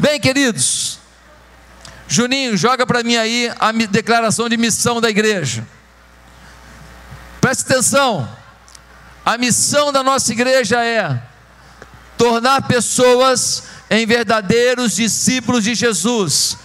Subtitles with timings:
[0.00, 0.98] Bem, queridos,
[2.08, 5.62] Juninho, joga para mim aí a declaração de missão da igreja.
[7.38, 8.26] Preste atenção.
[9.26, 11.20] A missão da nossa igreja é
[12.16, 16.56] tornar pessoas em verdadeiros discípulos de Jesus,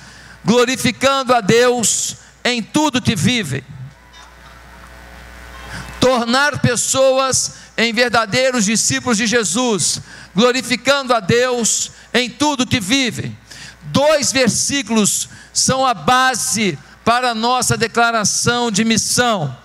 [0.45, 3.65] glorificando a Deus em tudo que vivem.
[5.99, 9.99] Tornar pessoas em verdadeiros discípulos de Jesus,
[10.33, 13.37] glorificando a Deus em tudo que vivem.
[13.91, 19.55] Dois versículos são a base para a nossa declaração de missão.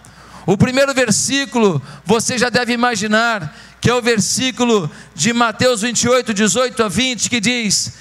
[0.47, 6.83] O primeiro versículo, você já deve imaginar, que é o versículo de Mateus 28, 18
[6.83, 7.93] a 20, que diz: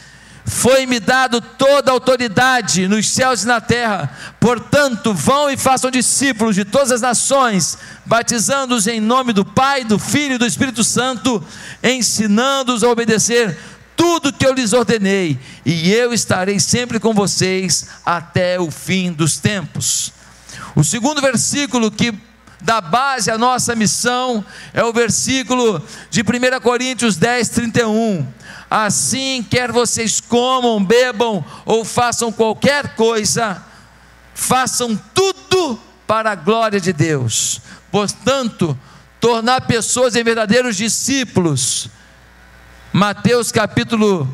[0.46, 6.56] Foi-me dado toda a autoridade nos céus e na terra, portanto, vão e façam discípulos
[6.56, 11.44] de todas as nações, batizando-os em nome do Pai, do Filho e do Espírito Santo,
[11.84, 13.58] ensinando-os a obedecer
[14.00, 19.40] tudo que eu lhes ordenei, e eu estarei sempre com vocês até o fim dos
[19.40, 20.14] tempos.
[20.74, 22.14] O segundo versículo que
[22.62, 28.26] dá base à nossa missão é o versículo de 1 Coríntios 10, 31.
[28.72, 33.62] Assim, quer vocês comam, bebam ou façam qualquer coisa,
[34.34, 37.60] façam tudo para a glória de Deus.
[37.92, 38.80] Portanto,
[39.20, 41.90] tornar pessoas em verdadeiros discípulos
[43.00, 44.28] Mateus capítulo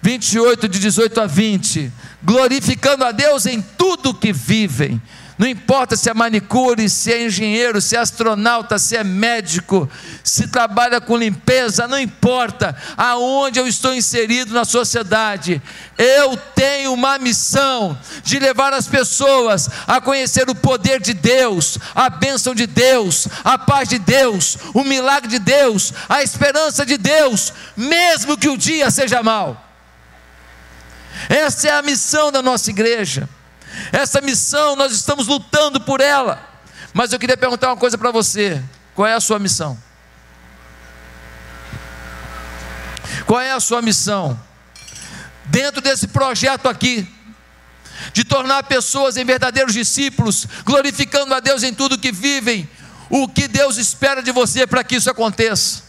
[0.00, 1.92] 28, de 18 a 20,
[2.22, 5.02] glorificando a Deus em tudo que vivem,
[5.42, 9.90] não importa se é manicure, se é engenheiro, se é astronauta, se é médico,
[10.22, 15.60] se trabalha com limpeza, não importa aonde eu estou inserido na sociedade,
[15.98, 22.08] eu tenho uma missão de levar as pessoas a conhecer o poder de Deus, a
[22.08, 27.52] bênção de Deus, a paz de Deus, o milagre de Deus, a esperança de Deus,
[27.76, 29.60] mesmo que o dia seja mau.
[31.28, 33.28] Essa é a missão da nossa igreja.
[33.90, 36.48] Essa missão nós estamos lutando por ela.
[36.92, 38.62] Mas eu queria perguntar uma coisa para você:
[38.94, 39.78] qual é a sua missão?
[43.26, 44.38] Qual é a sua missão?
[45.46, 47.06] Dentro desse projeto aqui,
[48.12, 52.68] de tornar pessoas em verdadeiros discípulos, glorificando a Deus em tudo que vivem,
[53.08, 55.82] o que Deus espera de você para que isso aconteça?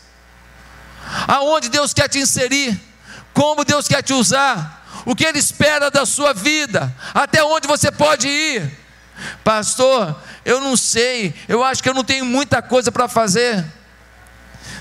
[1.28, 2.80] Aonde Deus quer te inserir?
[3.34, 4.83] Como Deus quer te usar?
[5.06, 8.72] O que Ele espera da sua vida, até onde você pode ir.
[9.44, 13.64] Pastor, eu não sei, eu acho que eu não tenho muita coisa para fazer.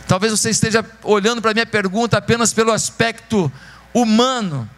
[0.07, 3.51] Talvez você esteja olhando para a minha pergunta apenas pelo aspecto
[3.95, 4.69] humano.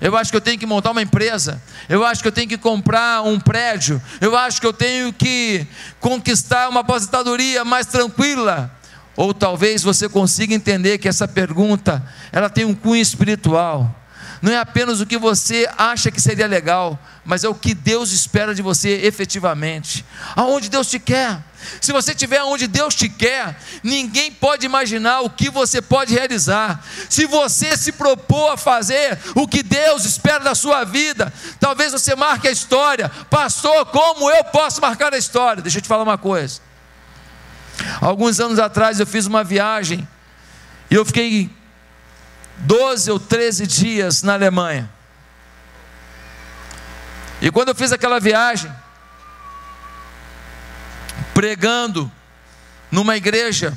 [0.00, 1.62] Eu acho que eu tenho que montar uma empresa.
[1.88, 4.00] Eu acho que eu tenho que comprar um prédio.
[4.20, 5.66] Eu acho que eu tenho que
[6.00, 8.70] conquistar uma aposentadoria mais tranquila.
[9.16, 13.94] Ou talvez você consiga entender que essa pergunta, ela tem um cunho espiritual
[14.42, 18.12] não é apenas o que você acha que seria legal, mas é o que Deus
[18.12, 20.04] espera de você efetivamente.
[20.34, 21.38] Aonde Deus te quer.
[21.80, 26.84] Se você estiver onde Deus te quer, ninguém pode imaginar o que você pode realizar.
[27.08, 32.14] Se você se propor a fazer o que Deus espera da sua vida, talvez você
[32.14, 33.08] marque a história.
[33.30, 35.62] Pastor, como eu posso marcar a história?
[35.62, 36.60] Deixa eu te falar uma coisa.
[38.00, 40.06] Alguns anos atrás eu fiz uma viagem
[40.90, 41.50] e eu fiquei
[42.58, 44.90] 12 ou 13 dias na Alemanha.
[47.40, 48.72] E quando eu fiz aquela viagem,
[51.34, 52.10] pregando
[52.90, 53.76] numa igreja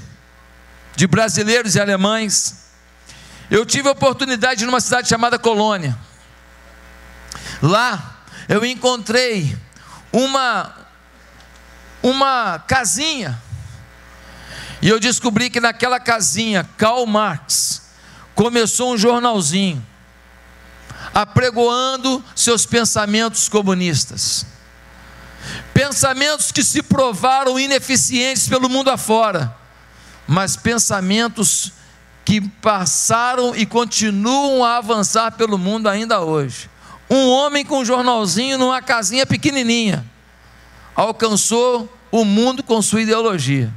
[0.96, 2.70] de brasileiros e alemães,
[3.52, 5.98] eu tive a oportunidade numa cidade chamada Colônia.
[7.62, 9.58] Lá eu encontrei
[10.12, 10.76] uma
[12.02, 13.42] uma casinha.
[14.82, 17.89] E eu descobri que naquela casinha Karl Marx
[18.40, 19.86] começou um jornalzinho,
[21.14, 24.46] apregoando seus pensamentos comunistas.
[25.74, 29.54] Pensamentos que se provaram ineficientes pelo mundo afora,
[30.26, 31.74] mas pensamentos
[32.24, 36.70] que passaram e continuam a avançar pelo mundo ainda hoje.
[37.10, 40.06] Um homem com um jornalzinho numa casinha pequenininha
[40.96, 43.70] alcançou o mundo com sua ideologia.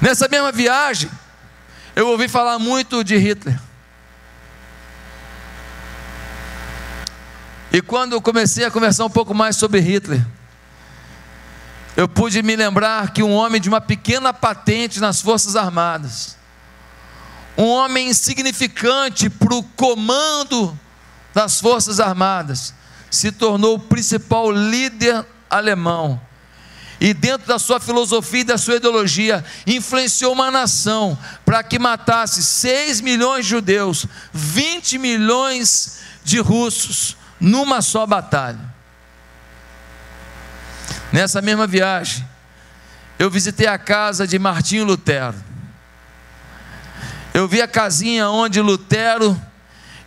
[0.00, 1.10] Nessa mesma viagem,
[1.98, 3.58] eu ouvi falar muito de Hitler.
[7.72, 10.24] E quando eu comecei a conversar um pouco mais sobre Hitler,
[11.96, 16.36] eu pude me lembrar que um homem de uma pequena patente nas Forças Armadas,
[17.56, 20.78] um homem insignificante para o comando
[21.34, 22.72] das Forças Armadas,
[23.10, 26.27] se tornou o principal líder alemão
[27.00, 32.42] e dentro da sua filosofia e da sua ideologia, influenciou uma nação para que matasse
[32.42, 38.58] 6 milhões de judeus, 20 milhões de russos, numa só batalha.
[41.12, 42.26] Nessa mesma viagem,
[43.18, 45.36] eu visitei a casa de Martinho Lutero.
[47.32, 49.40] Eu vi a casinha onde Lutero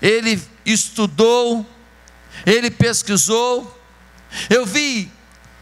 [0.01, 1.65] ele estudou,
[2.45, 3.79] ele pesquisou.
[4.49, 5.11] Eu vi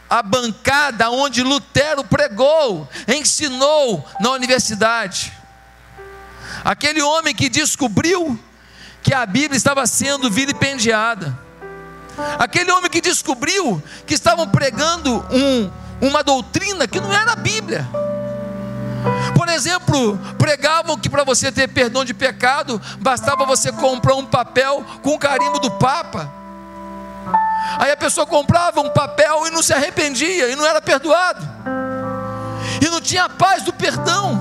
[0.09, 5.31] a bancada onde Lutero pregou, ensinou na universidade.
[6.63, 8.38] Aquele homem que descobriu
[9.03, 11.38] que a Bíblia estava sendo vilipendiada.
[12.38, 15.71] Aquele homem que descobriu que estavam pregando um,
[16.01, 17.88] uma doutrina que não era a Bíblia.
[19.35, 24.83] Por exemplo, pregavam que para você ter perdão de pecado, bastava você comprar um papel
[25.01, 26.38] com o carimbo do Papa.
[27.77, 31.47] Aí a pessoa comprava um papel e não se arrependia, e não era perdoado,
[32.81, 34.39] e não tinha a paz do perdão.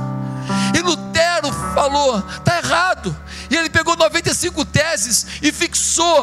[0.77, 3.17] E Lutero falou: está errado.
[3.51, 6.23] E ele pegou 95 teses e fixou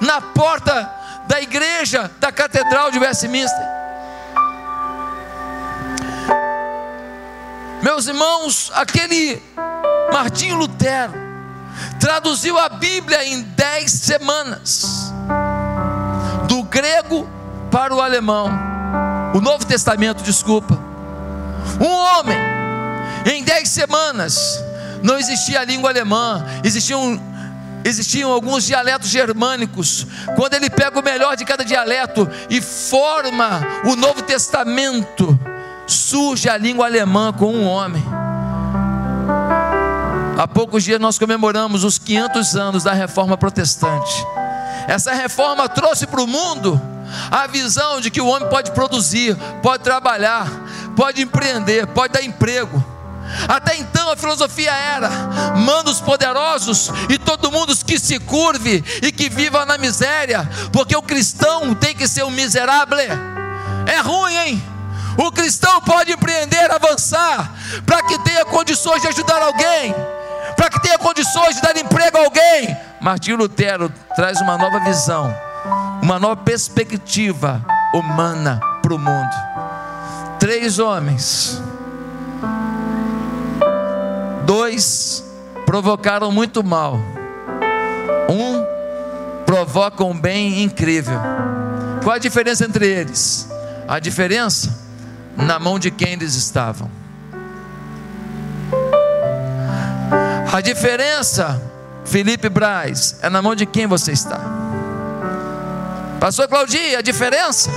[0.00, 0.90] na porta
[1.26, 3.76] da igreja da Catedral de Westminster.
[7.82, 9.42] Meus irmãos, aquele
[10.12, 11.12] Martinho Lutero
[12.00, 15.15] traduziu a Bíblia em dez semanas, do
[16.76, 17.26] grego
[17.70, 18.50] para o alemão,
[19.34, 20.78] o Novo Testamento, desculpa.
[21.80, 22.36] Um homem,
[23.24, 24.62] em dez semanas,
[25.02, 27.18] não existia a língua alemã, existiam,
[27.82, 30.06] existiam alguns dialetos germânicos.
[30.36, 35.38] Quando ele pega o melhor de cada dialeto e forma o Novo Testamento,
[35.86, 38.04] surge a língua alemã com um homem.
[40.36, 44.22] Há poucos dias nós comemoramos os 500 anos da reforma protestante.
[44.88, 46.80] Essa reforma trouxe para o mundo
[47.30, 50.46] a visão de que o homem pode produzir, pode trabalhar,
[50.96, 52.84] pode empreender, pode dar emprego.
[53.48, 55.10] Até então a filosofia era:
[55.56, 60.96] manda os poderosos e todo mundo que se curve e que viva na miséria, porque
[60.96, 62.98] o cristão tem que ser um miserável.
[63.86, 64.62] É ruim, hein?
[65.18, 67.52] O cristão pode empreender, avançar,
[67.84, 69.94] para que tenha condições de ajudar alguém,
[70.54, 71.75] para que tenha condições de dar.
[73.06, 75.32] Martinho Lutero traz uma nova visão,
[76.02, 77.64] uma nova perspectiva
[77.94, 79.30] humana para o mundo.
[80.40, 81.62] Três homens,
[84.44, 85.24] dois
[85.64, 86.98] provocaram muito mal,
[88.28, 88.64] um
[89.44, 91.20] provoca um bem incrível.
[92.02, 93.48] Qual a diferença entre eles?
[93.86, 94.76] A diferença
[95.36, 96.90] na mão de quem eles estavam.
[100.52, 101.75] A diferença,
[102.06, 104.40] Felipe Braz, é na mão de quem você está.
[106.20, 107.70] Pastor Claudia, a diferença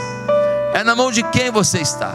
[0.73, 2.13] é na mão de quem você está.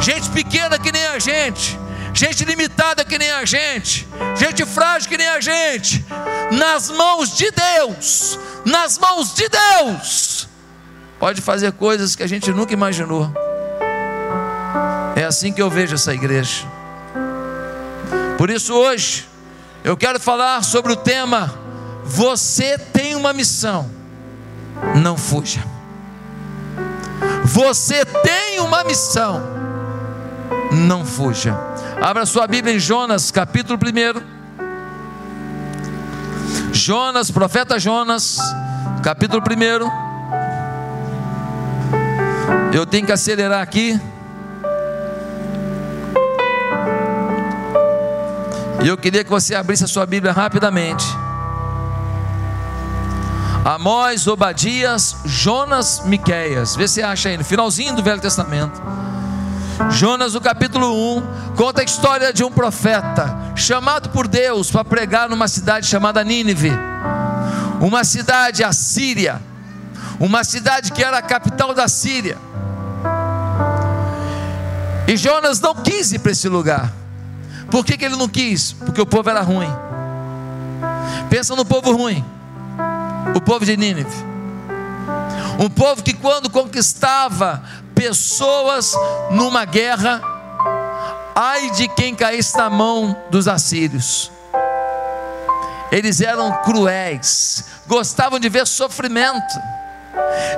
[0.00, 1.78] Gente pequena que nem a gente,
[2.14, 6.04] gente limitada que nem a gente, gente frágil que nem a gente,
[6.52, 10.48] nas mãos de Deus, nas mãos de Deus,
[11.18, 13.30] pode fazer coisas que a gente nunca imaginou.
[15.16, 16.64] É assim que eu vejo essa igreja.
[18.38, 19.27] Por isso, hoje,
[19.88, 21.50] eu quero falar sobre o tema:
[22.04, 23.90] Você tem uma missão,
[24.94, 25.64] não fuja.
[27.42, 29.40] Você tem uma missão,
[30.70, 31.58] não fuja.
[32.02, 33.80] Abra sua Bíblia em Jonas, capítulo 1.
[36.70, 38.36] Jonas, profeta Jonas,
[39.02, 39.46] capítulo 1.
[42.76, 43.98] Eu tenho que acelerar aqui.
[48.80, 51.04] E eu queria que você abrisse a sua Bíblia rapidamente.
[53.64, 56.76] Amós, Obadias, Jonas, Miqueias.
[56.76, 58.80] Vê se acha aí, no finalzinho do Velho Testamento.
[59.90, 65.28] Jonas, no capítulo 1, conta a história de um profeta chamado por Deus para pregar
[65.28, 66.72] numa cidade chamada Nínive,
[67.80, 69.40] uma cidade assíria,
[70.18, 72.38] uma cidade que era a capital da Síria.
[75.06, 76.92] E Jonas não quis ir para esse lugar.
[77.70, 78.72] Por que, que ele não quis?
[78.72, 79.70] Porque o povo era ruim.
[81.28, 82.24] Pensa no povo ruim.
[83.34, 84.10] O povo de Nínive.
[85.58, 87.62] Um povo que, quando conquistava
[87.94, 88.94] pessoas
[89.30, 90.22] numa guerra,
[91.34, 94.30] ai de quem caísse na mão dos assírios.
[95.90, 99.58] Eles eram cruéis, gostavam de ver sofrimento.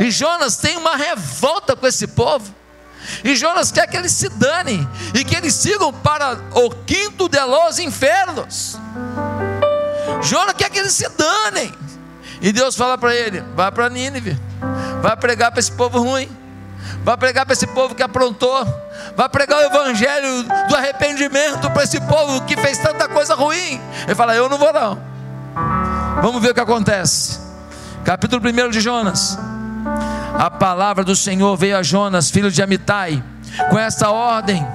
[0.00, 2.59] E Jonas tem uma revolta com esse povo.
[3.24, 7.40] E Jonas quer que eles se danem e que eles sigam para o quinto de
[7.40, 8.78] los infernos.
[10.22, 11.72] Jonas quer que eles se danem.
[12.40, 14.38] E Deus fala para ele: vai para Nínive,
[15.02, 16.28] vai pregar para esse povo ruim,
[17.04, 18.66] vai pregar para esse povo que aprontou,
[19.16, 23.80] vai pregar o evangelho do arrependimento para esse povo que fez tanta coisa ruim.
[24.04, 24.98] Ele fala: Eu não vou, não.
[26.22, 27.38] Vamos ver o que acontece.
[28.04, 29.38] Capítulo 1 de Jonas.
[30.40, 33.22] A palavra do Senhor veio a Jonas, filho de Amitai,
[33.68, 34.66] com esta ordem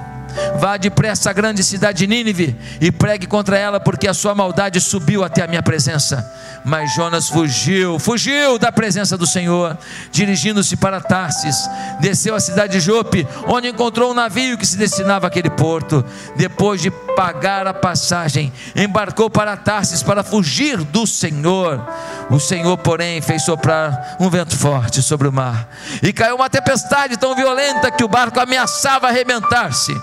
[0.60, 4.80] Vá depressa à grande cidade de Nínive e pregue contra ela, porque a sua maldade
[4.82, 6.30] subiu até a minha presença.
[6.63, 9.77] Mas Jonas fugiu, fugiu da presença do Senhor,
[10.12, 15.27] dirigindo-se para Tarsis, desceu à cidade de Jope, onde encontrou um navio que se destinava
[15.27, 16.04] àquele porto.
[16.36, 21.86] Depois de pagar a passagem, embarcou para Tarsis para fugir do Senhor.
[22.30, 25.70] O Senhor, porém, fez soprar um vento forte sobre o mar,
[26.01, 29.96] e caiu uma tempestade tão violenta que o barco ameaçava arrebentar-se.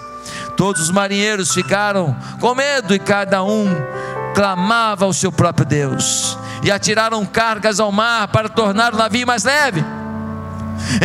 [0.56, 3.66] Todos os marinheiros ficaram com medo e cada um
[4.34, 6.36] clamava ao seu próprio Deus.
[6.62, 9.84] E atiraram cargas ao mar para tornar o navio mais leve.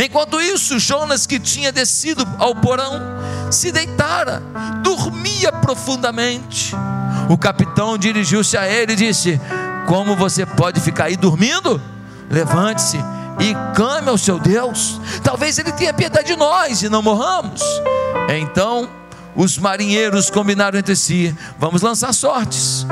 [0.02, 3.00] Enquanto isso, Jonas, que tinha descido ao porão,
[3.50, 4.42] se deitara,
[4.82, 6.74] dormia profundamente.
[7.28, 9.40] O capitão dirigiu-se a ele e disse:
[9.86, 11.80] Como você pode ficar aí dormindo?
[12.30, 12.98] Levante-se
[13.40, 15.00] e clame ao seu Deus.
[15.22, 17.62] Talvez ele tenha piedade de nós e não morramos.
[18.28, 18.88] Então
[19.38, 22.84] os marinheiros combinaram entre si: vamos lançar sortes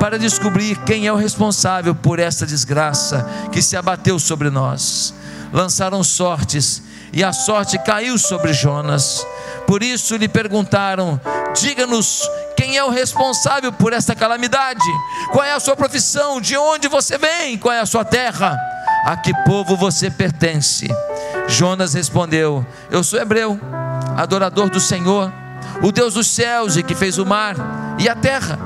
[0.00, 5.12] para descobrir quem é o responsável por esta desgraça que se abateu sobre nós.
[5.52, 9.26] Lançaram sortes e a sorte caiu sobre Jonas.
[9.66, 11.20] Por isso lhe perguntaram:
[11.54, 12.22] diga-nos
[12.56, 14.80] quem é o responsável por esta calamidade?
[15.32, 16.40] Qual é a sua profissão?
[16.40, 17.58] De onde você vem?
[17.58, 18.58] Qual é a sua terra?
[19.04, 20.88] A que povo você pertence?
[21.46, 23.60] Jonas respondeu: Eu sou hebreu,
[24.16, 25.43] adorador do Senhor
[25.82, 27.56] o Deus dos céus e que fez o mar
[27.98, 28.58] e a terra.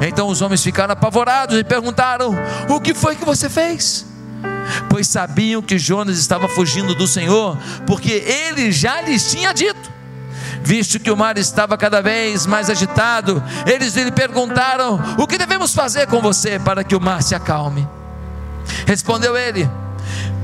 [0.00, 2.34] Então os homens ficaram apavorados e perguntaram:
[2.68, 4.06] O que foi que você fez?
[4.88, 9.90] Pois sabiam que Jonas estava fugindo do Senhor, porque ele já lhes tinha dito.
[10.62, 15.74] Visto que o mar estava cada vez mais agitado, eles lhe perguntaram: O que devemos
[15.74, 17.88] fazer com você para que o mar se acalme?
[18.86, 19.68] Respondeu ele: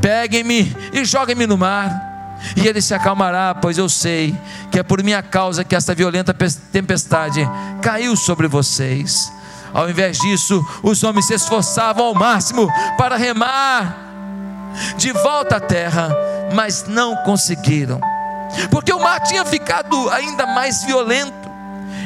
[0.00, 2.15] Peguem-me e joguem-me no mar
[2.56, 4.36] e ele se acalmará, pois eu sei
[4.70, 6.34] que é por minha causa que esta violenta
[6.72, 7.48] tempestade
[7.82, 9.32] caiu sobre vocês.
[9.72, 14.04] Ao invés disso, os homens se esforçavam ao máximo para remar
[14.96, 16.10] de volta à terra,
[16.54, 18.00] mas não conseguiram,
[18.70, 21.46] porque o mar tinha ficado ainda mais violento.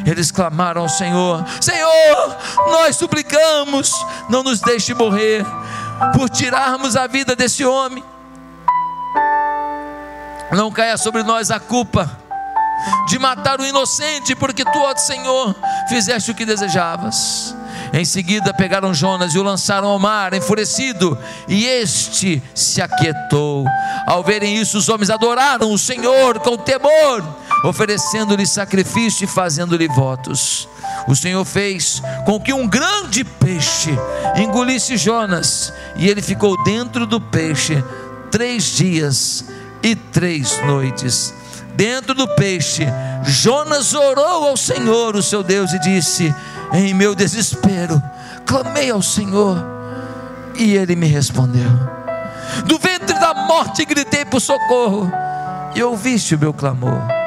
[0.06, 2.36] Eles clamaram ao Senhor: Senhor,
[2.70, 3.92] nós suplicamos,
[4.28, 5.44] não nos deixe morrer,
[6.14, 8.02] por tirarmos a vida desse homem
[10.52, 12.10] não caia sobre nós a culpa
[13.06, 15.54] de matar o inocente, porque tu, ó Senhor,
[15.88, 17.54] fizeste o que desejavas.
[17.92, 23.66] Em seguida pegaram Jonas e o lançaram ao mar, enfurecido, e este se aquietou.
[24.06, 27.24] Ao verem isso, os homens adoraram o Senhor com temor,
[27.64, 30.68] oferecendo-lhe sacrifício e fazendo-lhe votos.
[31.08, 33.90] O Senhor fez com que um grande peixe
[34.36, 37.82] engolisse Jonas, e ele ficou dentro do peixe
[38.30, 39.44] três dias
[39.82, 41.34] e três noites.
[41.74, 42.86] Dentro do peixe,
[43.24, 46.34] Jonas orou ao Senhor, o seu Deus, e disse:
[46.72, 48.02] Em meu desespero,
[48.46, 49.56] clamei ao Senhor,
[50.56, 51.70] e ele me respondeu.
[52.66, 55.10] Do ventre da morte gritei por socorro,
[55.74, 57.19] e ouviste o meu clamor.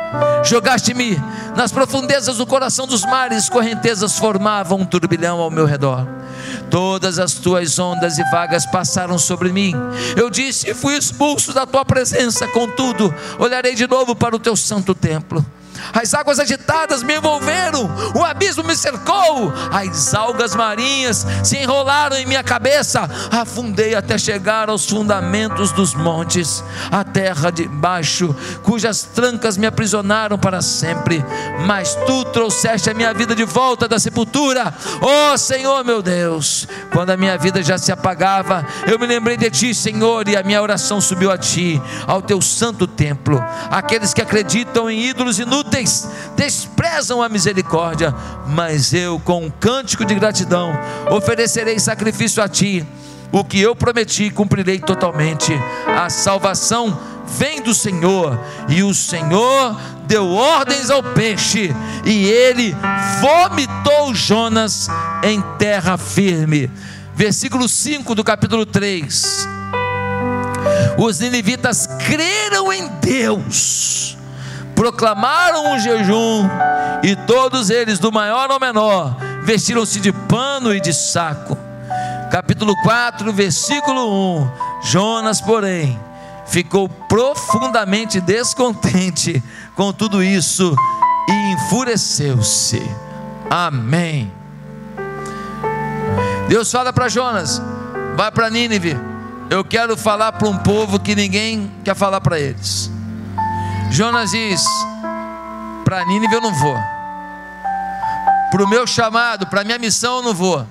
[0.43, 1.17] Jogaste-me
[1.55, 6.05] nas profundezas do coração dos mares, correntezas formavam um turbilhão ao meu redor.
[6.69, 9.73] Todas as tuas ondas e vagas passaram sobre mim.
[10.17, 14.93] Eu disse fui expulso da tua presença, contudo, olharei de novo para o teu santo
[14.93, 15.45] templo
[15.91, 22.25] as águas agitadas me envolveram, o abismo me cercou, as algas marinhas se enrolaram em
[22.25, 29.57] minha cabeça, afundei até chegar aos fundamentos dos montes, a terra de baixo, cujas trancas
[29.57, 31.23] me aprisionaram para sempre,
[31.65, 36.67] mas tu trouxeste a minha vida de volta da sepultura, ó oh, Senhor meu Deus,
[36.91, 40.43] quando a minha vida já se apagava, eu me lembrei de ti, Senhor, e a
[40.43, 45.72] minha oração subiu a ti, ao teu santo templo, aqueles que acreditam em ídolos inúteis,
[45.73, 48.13] inúteis desprezam a misericórdia,
[48.47, 50.71] mas eu, com um cântico de gratidão,
[51.11, 52.85] oferecerei sacrifício a ti.
[53.31, 55.51] O que eu prometi, cumprirei totalmente.
[55.87, 58.39] A salvação vem do Senhor,
[58.69, 61.73] e o Senhor deu ordens ao peixe,
[62.05, 62.75] e ele
[63.19, 64.87] vomitou Jonas
[65.23, 66.69] em terra firme.
[67.15, 69.47] Versículo 5 do capítulo 3.
[70.97, 74.02] Os ninivitas creram em Deus
[74.83, 76.45] proclamaram um jejum,
[77.01, 81.57] e todos eles, do maior ao menor, vestiram-se de pano e de saco.
[82.29, 84.51] Capítulo 4, versículo 1:
[84.83, 85.97] Jonas, porém,
[86.45, 89.41] ficou profundamente descontente
[89.73, 90.75] com tudo isso
[91.29, 92.83] e enfureceu-se.
[93.49, 94.29] Amém.
[96.49, 97.61] Deus fala para Jonas:
[98.17, 98.99] vai para Nínive.
[99.49, 102.92] Eu quero falar para um povo que ninguém quer falar para eles.
[103.91, 104.63] Jonas diz:
[105.83, 106.77] para Nínive eu não vou.
[108.51, 110.65] Para o meu chamado, para a minha missão eu não vou.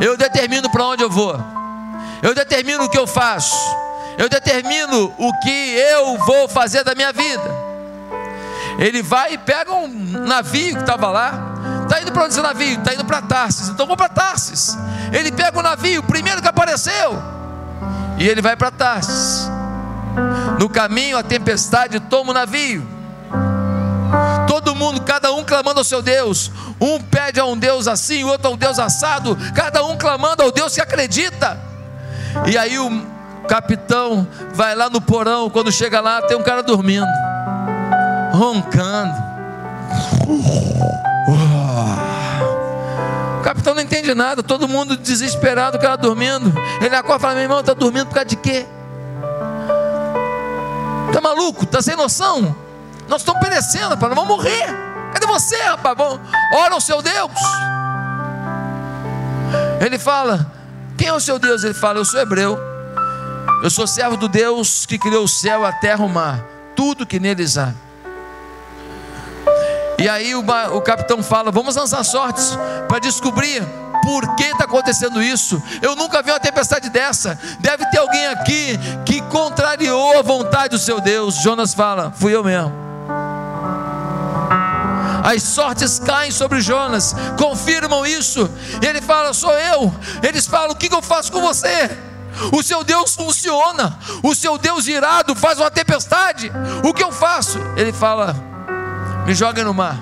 [0.00, 1.38] Eu determino para onde eu vou.
[2.22, 3.54] Eu determino o que eu faço.
[4.16, 7.64] Eu determino o que eu vou fazer da minha vida.
[8.78, 9.88] Ele vai e pega um
[10.26, 11.32] navio que estava lá.
[11.82, 12.78] Está indo para onde esse navio?
[12.78, 13.68] Está indo para Tarsis.
[13.68, 14.76] Então vou para Tarsis.
[15.12, 17.22] Ele pega o navio, primeiro que apareceu.
[18.18, 19.50] E ele vai para Tarsis.
[20.58, 22.86] No caminho, a tempestade toma o navio.
[24.46, 26.50] Todo mundo, cada um clamando ao seu Deus.
[26.80, 29.36] Um pede a um Deus assim, o outro a um Deus assado.
[29.54, 31.58] Cada um clamando ao Deus que acredita.
[32.46, 33.06] E aí o
[33.48, 35.50] capitão vai lá no porão.
[35.50, 37.08] Quando chega lá, tem um cara dormindo
[38.34, 39.14] roncando.
[43.38, 46.52] O capitão não entende nada, todo mundo desesperado, o cara dormindo.
[46.80, 48.66] Ele acorda e fala: meu irmão, está dormindo por causa de quê?
[51.14, 51.62] Está maluco?
[51.62, 52.56] Está sem noção?
[53.06, 54.66] Nós estamos perecendo, rapaz, nós vamos morrer.
[55.12, 55.96] Cadê você, rapaz?
[55.96, 56.18] Bom,
[56.56, 57.30] ora ao seu Deus.
[59.80, 60.44] Ele fala:
[60.98, 61.62] Quem é o seu Deus?
[61.62, 62.58] Ele fala: Eu sou hebreu.
[63.62, 66.44] Eu sou servo do Deus que criou o céu, a terra, o mar,
[66.74, 67.72] tudo que neles há.
[69.96, 73.62] E aí o, o capitão fala: Vamos lançar sortes para descobrir
[74.04, 75.60] por que está acontecendo isso.
[75.80, 77.38] Eu nunca vi uma tempestade dessa.
[77.58, 81.36] Deve ter alguém aqui que contrariou a vontade do seu Deus.
[81.36, 82.70] Jonas fala: Fui eu mesmo.
[85.24, 88.48] As sortes caem sobre Jonas, confirmam isso.
[88.86, 89.92] Ele fala: Sou eu.
[90.22, 91.90] Eles falam: O que eu faço com você?
[92.52, 93.98] O seu Deus funciona.
[94.22, 96.52] O seu Deus irado faz uma tempestade.
[96.84, 97.58] O que eu faço?
[97.74, 98.36] Ele fala:
[99.24, 99.96] me joga no mar.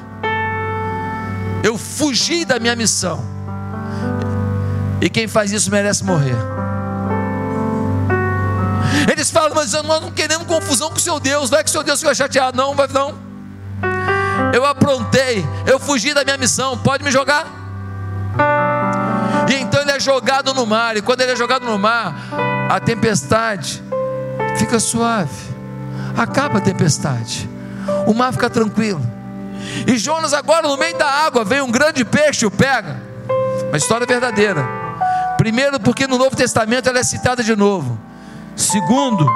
[1.62, 3.31] Eu fugi da minha missão.
[5.02, 6.34] E quem faz isso merece morrer.
[9.10, 11.50] Eles falam, mas nós não queremos confusão com o seu Deus.
[11.50, 12.56] Vai que o seu Deus fica chateado.
[12.56, 13.14] Não, vai não.
[14.54, 16.78] Eu aprontei, eu fugi da minha missão.
[16.78, 17.46] Pode me jogar.
[19.50, 20.96] E então ele é jogado no mar.
[20.96, 22.14] E quando ele é jogado no mar,
[22.70, 23.82] a tempestade
[24.56, 25.52] fica suave.
[26.16, 27.50] Acaba a tempestade
[28.06, 29.00] o mar fica tranquilo.
[29.86, 33.00] E Jonas, agora no meio da água, vem um grande peixe, o pega.
[33.68, 34.81] Uma história verdadeira.
[35.42, 37.98] Primeiro, porque no Novo Testamento ela é citada de novo.
[38.54, 39.28] Segundo,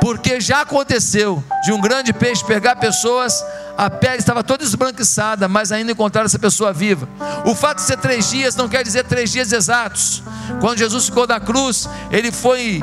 [0.00, 3.40] porque já aconteceu de um grande peixe pegar pessoas,
[3.78, 7.08] a pele estava toda esbranquiçada, mas ainda encontraram essa pessoa viva.
[7.44, 10.24] O fato de ser três dias não quer dizer três dias exatos.
[10.60, 12.80] Quando Jesus ficou na cruz, ele foi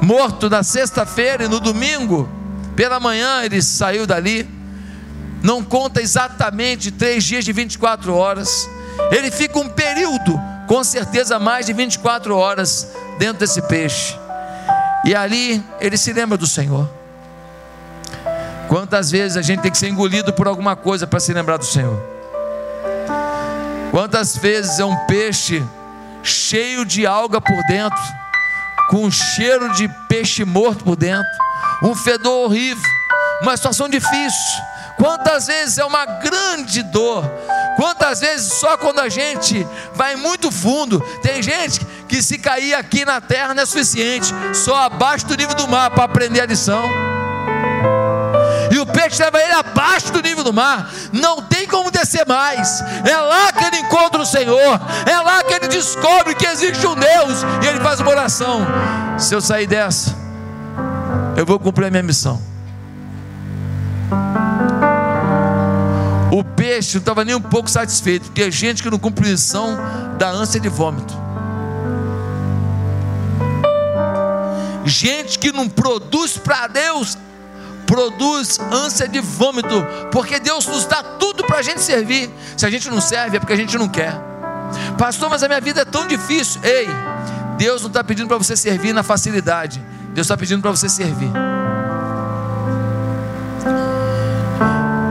[0.00, 2.26] morto na sexta-feira e no domingo
[2.74, 4.48] pela manhã ele saiu dali.
[5.42, 8.66] Não conta exatamente três dias de 24 horas.
[9.10, 10.40] Ele fica um período,
[10.72, 14.18] com certeza mais de 24 horas, dentro desse peixe.
[15.04, 16.88] E ali ele se lembra do Senhor.
[18.68, 21.66] Quantas vezes a gente tem que ser engolido por alguma coisa para se lembrar do
[21.66, 22.02] Senhor?
[23.90, 25.62] Quantas vezes é um peixe
[26.22, 28.00] cheio de alga por dentro,
[28.88, 31.28] com um cheiro de peixe morto por dentro?
[31.82, 32.82] um fedor horrível,
[33.42, 34.62] uma situação difícil.
[34.96, 37.30] Quantas vezes é uma grande dor,
[37.76, 43.04] quantas vezes só quando a gente vai muito fundo, tem gente que se cair aqui
[43.04, 46.82] na terra não é suficiente, só abaixo do nível do mar para aprender a lição.
[48.70, 52.80] E o peixe leva ele abaixo do nível do mar, não tem como descer mais.
[53.04, 56.94] É lá que ele encontra o Senhor, é lá que ele descobre que existe um
[56.94, 58.66] Deus e ele faz uma oração.
[59.18, 60.16] Se eu sair dessa,
[61.36, 62.40] eu vou cumprir a minha missão.
[66.62, 69.76] Peixe não estava nem um pouco satisfeito, porque a gente que não cumpre missão
[70.16, 71.12] dá ânsia de vômito.
[74.84, 77.18] Gente que não produz para Deus,
[77.84, 82.30] produz ânsia de vômito, porque Deus nos dá tudo para a gente servir.
[82.56, 84.14] Se a gente não serve, é porque a gente não quer.
[84.96, 86.60] Pastor, mas a minha vida é tão difícil.
[86.62, 86.86] Ei,
[87.58, 89.82] Deus não está pedindo para você servir na facilidade.
[90.14, 91.32] Deus está pedindo para você servir.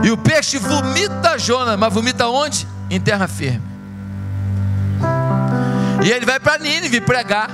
[0.02, 2.66] E o peixe vomita Jonas, mas vomita onde?
[2.90, 3.62] Em terra firme.
[6.04, 7.48] E ele vai para Nínive pregar.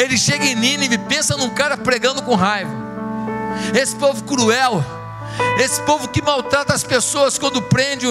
[0.00, 2.70] Ele chega em Nínive, pensa num cara pregando com raiva.
[3.74, 4.84] Esse povo cruel,
[5.58, 8.06] esse povo que maltrata as pessoas quando prende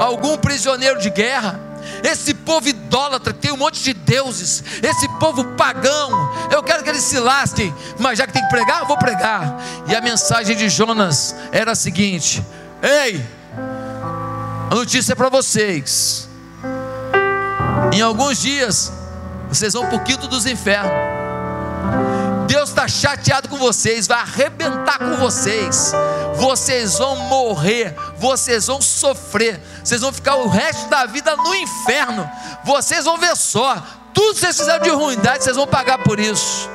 [0.00, 1.70] algum prisioneiro de guerra
[2.02, 6.10] esse povo idólatra, tem um monte de deuses, esse povo pagão,
[6.50, 9.60] eu quero que eles se lasquem, mas já que tem que pregar, eu vou pregar.
[9.86, 12.42] E a mensagem de Jonas era a seguinte:
[12.82, 13.22] Ei,
[14.70, 16.28] a notícia é para vocês.
[17.92, 18.90] Em alguns dias,
[19.48, 20.90] vocês vão para o quinto dos infernos.
[22.46, 25.92] Deus está chateado com vocês, vai arrebentar com vocês.
[26.36, 32.28] Vocês vão morrer, vocês vão sofrer, vocês vão ficar o resto da vida no inferno.
[32.64, 33.76] Vocês vão ver só,
[34.14, 36.68] tudo que vocês fizeram de ruindade, vocês vão pagar por isso.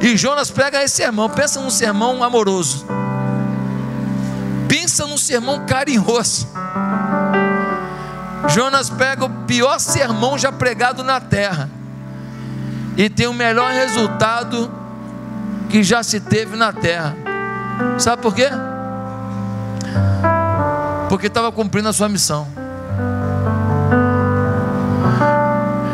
[0.00, 2.86] E Jonas prega esse sermão, pensa num sermão amoroso.
[4.72, 6.48] Pensa num sermão carinhoso.
[8.48, 11.68] Jonas pega o pior sermão já pregado na terra
[12.96, 14.72] e tem o melhor resultado
[15.68, 17.14] que já se teve na terra.
[17.98, 18.48] Sabe por quê?
[21.10, 22.48] Porque estava cumprindo a sua missão.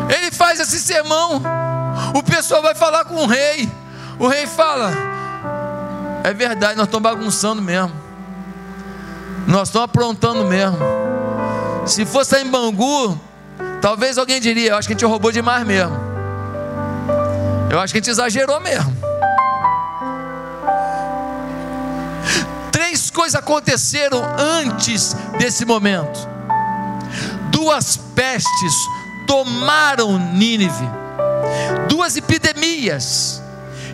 [0.08, 1.42] Ele faz esse sermão,
[2.14, 3.68] o pessoal vai falar com o rei.
[4.20, 4.92] O rei fala:
[6.22, 8.08] É verdade, nós estamos bagunçando mesmo.
[9.48, 10.76] Nós estamos aprontando mesmo.
[11.87, 13.18] Se fosse em Bangu,
[13.80, 15.96] talvez alguém diria: Eu acho que a gente roubou demais mesmo.
[17.70, 18.94] Eu acho que a gente exagerou mesmo.
[22.70, 26.28] Três coisas aconteceram antes desse momento.
[27.50, 28.74] Duas pestes
[29.26, 30.88] tomaram Nínive,
[31.88, 33.42] duas epidemias,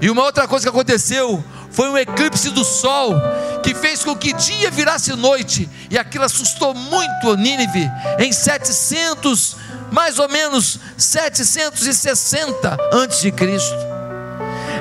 [0.03, 3.15] e uma outra coisa que aconteceu foi um eclipse do sol
[3.63, 9.57] que fez com que dia virasse noite, e aquilo assustou muito Nínive em 700,
[9.91, 13.75] mais ou menos 760 antes de Cristo.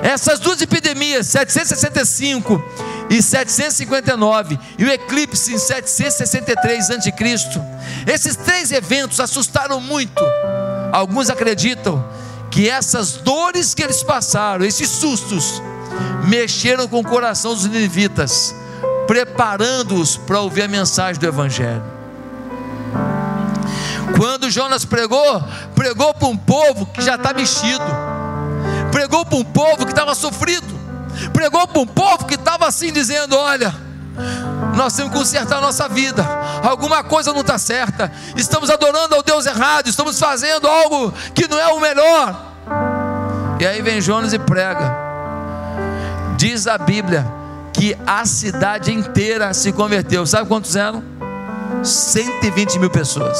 [0.03, 2.63] Essas duas epidemias, 765
[3.09, 7.13] e 759 e o eclipse em 763 a.C.
[8.05, 10.23] Esses três eventos assustaram muito.
[10.91, 12.05] Alguns acreditam
[12.51, 15.61] que essas dores que eles passaram, esses sustos,
[16.23, 18.55] mexeram com o coração dos ninivitas,
[19.07, 21.83] preparando-os para ouvir a mensagem do Evangelho.
[24.17, 25.43] Quando Jonas pregou,
[25.75, 27.83] pregou para um povo que já está mexido,
[28.91, 30.67] pregou para um povo que estava sofrido,
[31.31, 33.73] pregou para um povo que estava assim dizendo: Olha,
[34.75, 36.25] nós temos que consertar a nossa vida,
[36.63, 41.59] alguma coisa não está certa, estamos adorando ao Deus errado, estamos fazendo algo que não
[41.59, 42.53] é o melhor.
[43.59, 45.02] E aí vem Jonas e prega,
[46.43, 47.25] diz a Bíblia
[47.71, 51.01] que a cidade inteira se converteu, sabe quantos eram?
[51.81, 53.37] 120 mil pessoas.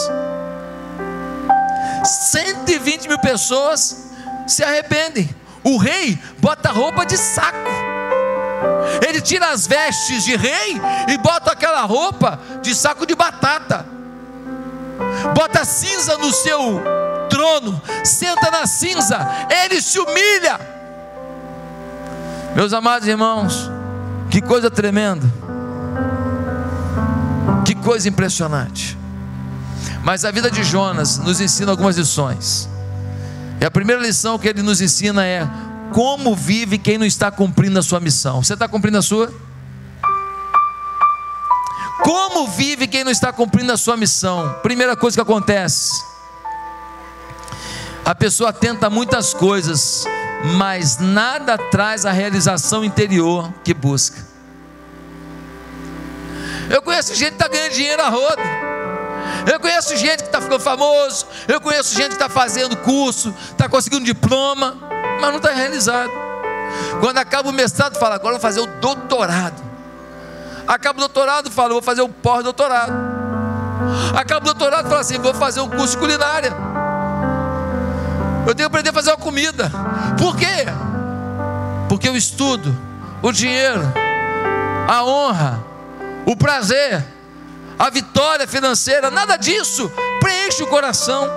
[2.32, 4.10] 120 mil pessoas
[4.48, 5.30] se arrependem.
[5.66, 7.58] O rei bota roupa de saco.
[9.06, 13.86] Ele tira as vestes de rei e bota aquela roupa de saco de batata.
[15.36, 16.82] Bota cinza no seu
[17.30, 19.20] trono, senta na cinza,
[19.66, 20.83] ele se humilha.
[22.56, 23.70] Meus amados irmãos,
[24.30, 25.26] que coisa tremenda.
[27.66, 28.98] Que coisa impressionante.
[30.04, 32.70] Mas a vida de Jonas nos ensina algumas lições.
[33.60, 35.48] E a primeira lição que ele nos ensina é
[35.94, 38.44] como vive quem não está cumprindo a sua missão.
[38.44, 39.34] Você está cumprindo a sua?
[42.04, 44.58] Como vive quem não está cumprindo a sua missão?
[44.62, 45.92] Primeira coisa que acontece:
[48.04, 50.04] a pessoa tenta muitas coisas,
[50.44, 54.18] mas nada traz a realização interior que busca.
[56.70, 58.42] Eu conheço gente que está ganhando dinheiro a roda.
[59.52, 63.68] Eu conheço gente que está ficando famoso, eu conheço gente que está fazendo curso, está
[63.68, 64.78] conseguindo diploma,
[65.20, 66.12] mas não está realizado.
[67.00, 69.62] Quando acaba o mestrado, fala, agora vou fazer o doutorado.
[70.68, 72.94] Acaba o doutorado, fala, vou fazer o pós-doutorado.
[74.16, 76.54] Acaba o doutorado, fala assim, vou fazer um curso de culinária.
[78.46, 79.72] Eu tenho que aprender a fazer uma comida.
[80.18, 80.66] Por quê?
[81.90, 82.76] Porque o estudo,
[83.22, 83.82] o dinheiro,
[84.88, 85.64] a honra,
[86.26, 87.04] o prazer
[87.78, 91.30] a vitória financeira, nada disso preenche o coração.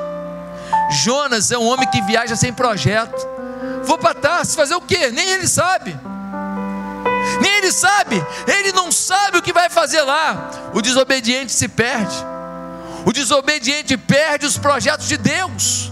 [0.90, 3.26] Jonas é um homem que viaja sem projeto.
[3.84, 5.10] Vou para Tarsis fazer o quê?
[5.10, 5.98] Nem ele sabe.
[7.40, 8.24] Nem ele sabe.
[8.46, 10.50] Ele não sabe o que vai fazer lá.
[10.72, 12.14] O desobediente se perde.
[13.04, 15.90] O desobediente perde os projetos de Deus.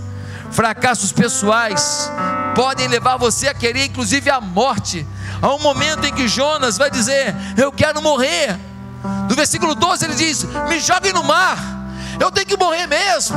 [0.55, 2.09] Fracassos pessoais
[2.55, 5.05] podem levar você a querer, inclusive, a morte.
[5.43, 8.57] Há um momento em que Jonas vai dizer: Eu quero morrer.
[9.29, 11.59] No versículo 12 ele diz: Me joguem no mar,
[12.21, 13.37] eu tenho que morrer mesmo.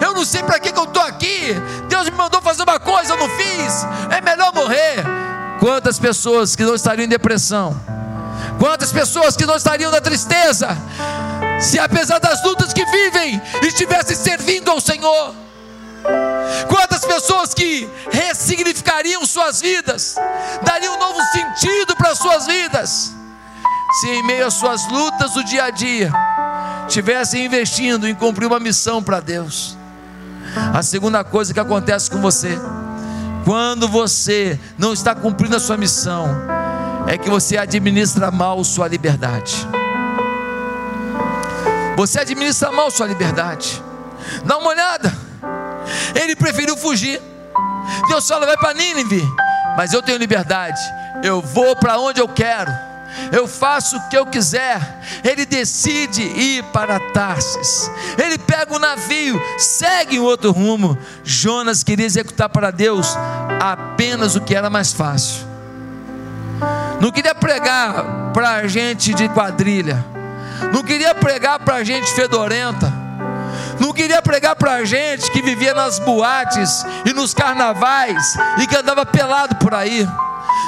[0.00, 1.54] Eu não sei para que, que eu estou aqui.
[1.88, 3.84] Deus me mandou fazer uma coisa, eu não fiz.
[4.16, 5.04] É melhor morrer.
[5.58, 7.74] Quantas pessoas que não estariam em depressão,
[8.60, 10.68] quantas pessoas que não estariam na tristeza,
[11.60, 15.43] se apesar das lutas que vivem, estivessem servindo ao Senhor.
[16.68, 20.16] Quantas pessoas que ressignificariam suas vidas,
[20.62, 23.12] dariam um novo sentido para suas vidas,
[24.00, 26.12] se em meio às suas lutas do dia a dia,
[26.86, 29.76] estivessem investindo em cumprir uma missão para Deus.
[30.72, 32.58] A segunda coisa que acontece com você,
[33.44, 36.28] quando você não está cumprindo a sua missão,
[37.06, 39.68] é que você administra mal sua liberdade.
[41.96, 43.82] Você administra mal sua liberdade.
[44.44, 45.23] Dá uma olhada.
[46.14, 47.20] Ele preferiu fugir.
[48.08, 49.22] Deus fala: vai para Nínive.
[49.76, 50.80] Mas eu tenho liberdade.
[51.22, 52.72] Eu vou para onde eu quero.
[53.30, 54.80] Eu faço o que eu quiser.
[55.22, 57.90] Ele decide ir para Tarsis.
[58.18, 60.98] Ele pega o navio, segue em outro rumo.
[61.22, 63.16] Jonas queria executar para Deus
[63.60, 65.46] apenas o que era mais fácil.
[67.00, 70.14] Não queria pregar para gente de quadrilha
[70.72, 72.92] não queria pregar para gente fedorenta,
[73.80, 79.04] não queria pregar para gente que vivia nas boates e nos carnavais e que andava
[79.04, 80.06] pelado por aí.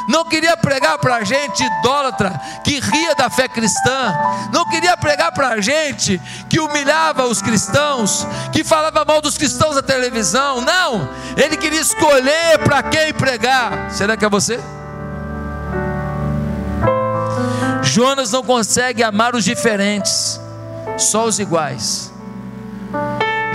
[0.08, 2.30] Não queria pregar para gente idólatra
[2.64, 4.14] que ria da fé cristã.
[4.52, 9.82] Não queria pregar para gente que humilhava os cristãos, que falava mal dos cristãos na
[9.82, 10.60] televisão.
[10.60, 13.90] Não, ele queria escolher para quem pregar.
[13.90, 14.60] Será que é você?
[17.82, 20.40] Jonas não consegue amar os diferentes,
[20.98, 22.12] só os iguais.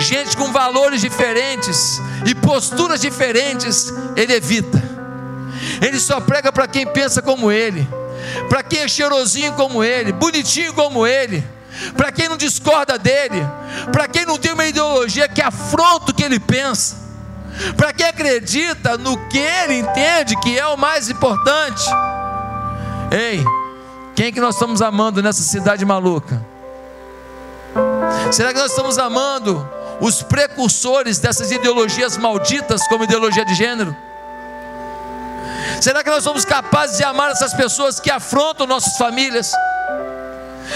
[0.02, 4.82] Gente com valores diferentes e posturas diferentes, ele evita.
[5.82, 7.88] Ele só prega para quem pensa como ele,
[8.50, 11.44] para quem é cheirosinho como ele, bonitinho como ele,
[11.96, 13.46] para quem não discorda dele,
[13.92, 16.96] para quem não tem uma ideologia que afronta o que ele pensa,
[17.78, 21.84] para quem acredita no que ele entende que é o mais importante.
[23.12, 23.44] Ei,
[24.16, 26.44] quem é que nós estamos amando nessa cidade maluca?
[28.32, 29.68] Será que nós estamos amando
[30.02, 33.96] os precursores dessas ideologias malditas, como ideologia de gênero?
[35.80, 39.52] Será que nós somos capazes de amar essas pessoas que afrontam nossas famílias?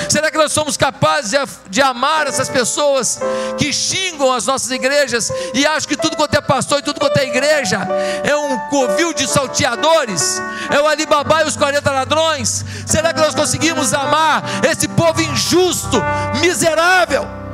[0.10, 1.38] Será que nós somos capazes de,
[1.70, 3.20] de, amar essas pessoas
[3.58, 7.18] que xingam as nossas igrejas e acham que tudo quanto é pastor e tudo quanto
[7.18, 7.88] é igreja
[8.24, 10.42] é um covil de salteadores?
[10.70, 12.66] É o Alibaba e os 40 ladrões?
[12.86, 16.02] Será que nós conseguimos amar esse povo injusto,
[16.42, 17.45] miserável,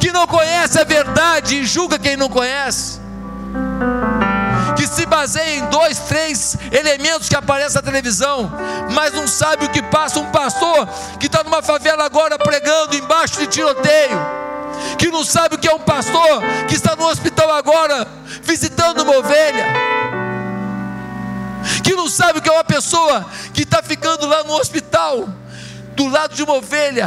[0.00, 3.02] que não conhece a verdade e julga quem não conhece?
[4.76, 8.50] que se baseia em dois, três elementos que aparecem na televisão,
[8.90, 10.88] mas não sabe o que passa um pastor
[11.20, 14.18] que está numa favela agora pregando embaixo de tiroteio,
[14.98, 18.06] que não sabe o que é um pastor que está no hospital agora
[18.42, 19.66] visitando uma ovelha,
[21.84, 25.28] que não sabe o que é uma pessoa que está ficando lá no hospital,
[25.94, 27.06] do lado de uma ovelha,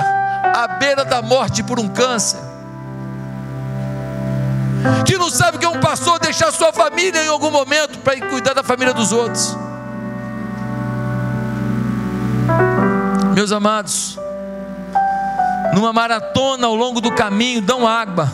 [0.56, 2.55] à beira da morte por um câncer
[5.06, 8.30] que não sabe que é um pastor deixar sua família em algum momento para ir
[8.30, 9.58] cuidar da família dos outros.
[13.34, 14.18] Meus amados,
[15.74, 18.32] numa maratona ao longo do caminho, dão água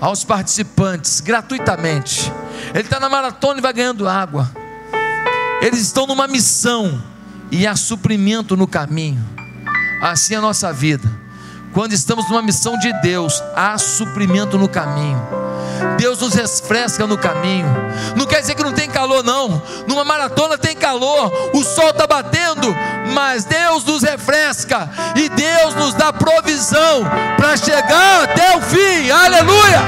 [0.00, 2.32] aos participantes gratuitamente.
[2.70, 4.50] Ele está na maratona e vai ganhando água.
[5.60, 7.02] Eles estão numa missão
[7.50, 9.22] e há suprimento no caminho.
[10.00, 11.06] Assim é a nossa vida.
[11.74, 15.39] Quando estamos numa missão de Deus, há suprimento no caminho.
[15.98, 17.68] Deus nos refresca no caminho.
[18.16, 19.62] Não quer dizer que não tem calor, não.
[19.86, 22.74] Numa maratona tem calor, o sol está batendo,
[23.12, 27.04] mas Deus nos refresca e Deus nos dá provisão
[27.36, 29.10] para chegar até o fim.
[29.10, 29.80] Aleluia!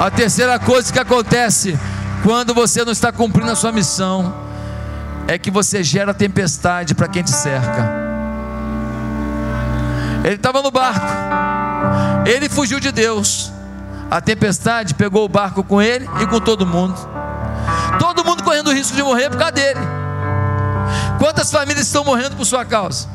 [0.00, 1.78] A terceira coisa que acontece
[2.22, 4.34] quando você não está cumprindo a sua missão
[5.26, 8.15] é que você gera tempestade para quem te cerca.
[10.26, 11.06] Ele estava no barco,
[12.26, 13.52] ele fugiu de Deus.
[14.10, 16.96] A tempestade pegou o barco com ele e com todo mundo.
[18.00, 19.78] Todo mundo correndo o risco de morrer por causa dele.
[21.20, 23.06] Quantas famílias estão morrendo por sua causa?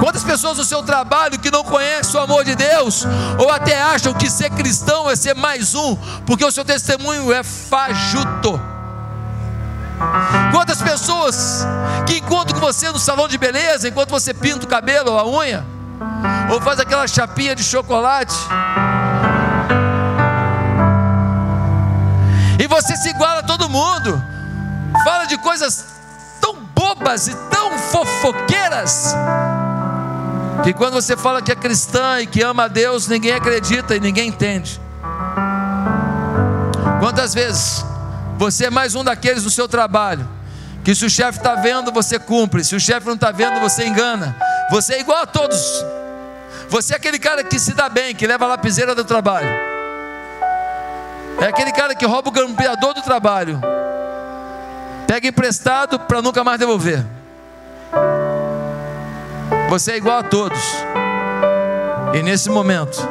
[0.00, 3.06] Quantas pessoas no seu trabalho que não conhecem o amor de Deus,
[3.38, 5.94] ou até acham que ser cristão é ser mais um,
[6.26, 8.60] porque o seu testemunho é fajuto.
[10.50, 11.66] Quantas pessoas
[12.06, 15.26] que encontram com você no salão de beleza, enquanto você pinta o cabelo ou a
[15.26, 15.64] unha,
[16.50, 18.34] ou faz aquela chapinha de chocolate,
[22.58, 24.22] e você se iguala a todo mundo,
[25.04, 25.84] fala de coisas
[26.40, 29.14] tão bobas e tão fofoqueiras,
[30.62, 34.00] que quando você fala que é cristã e que ama a Deus, ninguém acredita e
[34.00, 34.80] ninguém entende.
[37.00, 37.84] Quantas vezes
[38.40, 40.26] você é mais um daqueles do seu trabalho
[40.82, 43.86] que se o chefe está vendo, você cumpre, se o chefe não está vendo, você
[43.86, 44.34] engana.
[44.70, 45.84] Você é igual a todos.
[46.70, 49.46] Você é aquele cara que se dá bem, que leva a lapiseira do trabalho.
[51.38, 53.60] É aquele cara que rouba o grampeador do trabalho.
[55.06, 57.04] Pega emprestado para nunca mais devolver.
[59.68, 60.62] Você é igual a todos.
[62.14, 63.06] E nesse momento,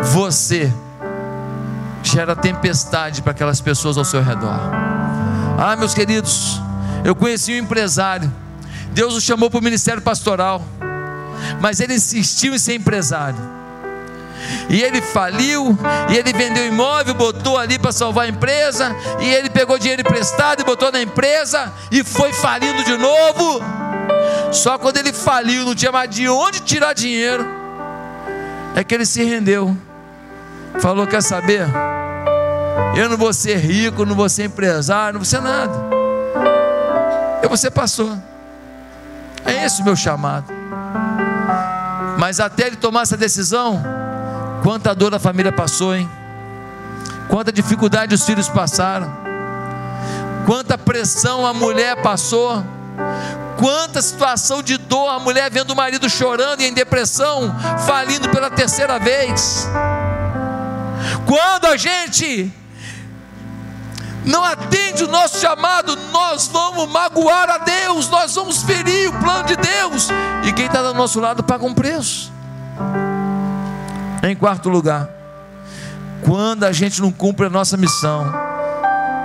[0.00, 0.72] você
[2.02, 4.58] gera tempestade para aquelas pessoas ao seu redor.
[5.58, 6.60] Ah, meus queridos,
[7.04, 8.32] eu conheci um empresário.
[8.92, 10.62] Deus o chamou para o ministério pastoral
[11.60, 13.58] mas ele insistiu em ser empresário.
[14.68, 15.76] E ele faliu,
[16.08, 20.60] e ele vendeu imóvel, botou ali para salvar a empresa, e ele pegou dinheiro emprestado
[20.60, 23.60] e botou na empresa, e foi falindo de novo.
[24.52, 27.44] Só quando ele faliu, não tinha mais de onde tirar dinheiro,
[28.74, 29.76] é que ele se rendeu.
[30.80, 31.66] Falou: Quer saber?
[32.96, 35.72] Eu não vou ser rico, não vou ser empresário, não vou ser nada.
[37.42, 38.16] Eu vou ser pastor.
[39.44, 40.52] É esse o meu chamado.
[42.18, 43.82] Mas até ele tomar essa decisão,
[44.62, 46.10] quanta dor a família passou, hein?
[47.28, 49.12] Quanta dificuldade os filhos passaram,
[50.46, 52.64] quanta pressão a mulher passou,
[53.56, 57.54] quanta situação de dor a mulher vendo o marido chorando e em depressão,
[57.86, 59.68] falindo pela terceira vez.
[61.28, 62.50] Quando a gente
[64.24, 69.44] não atende o nosso chamado, nós vamos magoar a Deus, nós vamos ferir o plano
[69.44, 70.08] de Deus,
[70.46, 72.32] e quem está do nosso lado paga um preço.
[74.22, 75.06] Em quarto lugar,
[76.24, 78.32] quando a gente não cumpre a nossa missão,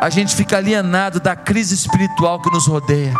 [0.02, 3.14] a gente fica alienado da crise espiritual que nos rodeia.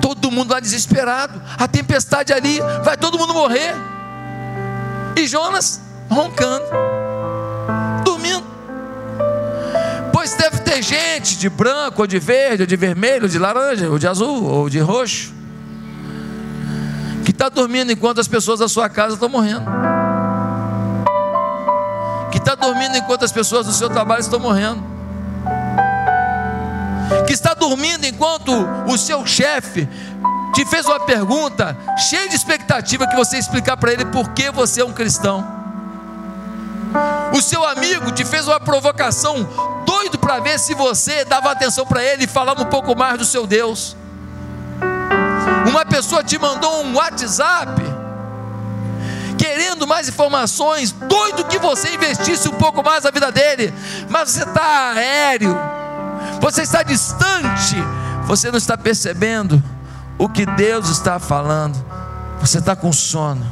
[0.00, 3.72] Todo mundo lá desesperado, a tempestade ali, vai todo mundo morrer.
[5.16, 6.64] E Jonas roncando.
[10.28, 13.88] Pois deve ter gente de branco, ou de verde, ou de vermelho, ou de laranja,
[13.88, 15.32] ou de azul, ou de roxo,
[17.24, 19.64] que está dormindo enquanto as pessoas da sua casa estão morrendo,
[22.32, 24.82] que está dormindo enquanto as pessoas do seu trabalho estão morrendo,
[27.26, 28.52] que está dormindo enquanto
[28.86, 29.88] o seu chefe
[30.52, 34.80] te fez uma pergunta cheia de expectativa que você explicar para ele por que você
[34.80, 35.57] é um cristão.
[37.38, 39.48] O seu amigo te fez uma provocação
[39.86, 43.24] doido para ver se você dava atenção para ele e falava um pouco mais do
[43.24, 43.96] seu Deus.
[45.64, 47.80] Uma pessoa te mandou um WhatsApp
[49.38, 53.72] querendo mais informações, doido que você investisse um pouco mais na vida dele,
[54.08, 55.56] mas você está aéreo,
[56.40, 57.76] você está distante,
[58.24, 59.62] você não está percebendo
[60.18, 61.76] o que Deus está falando,
[62.40, 63.46] você está com sono.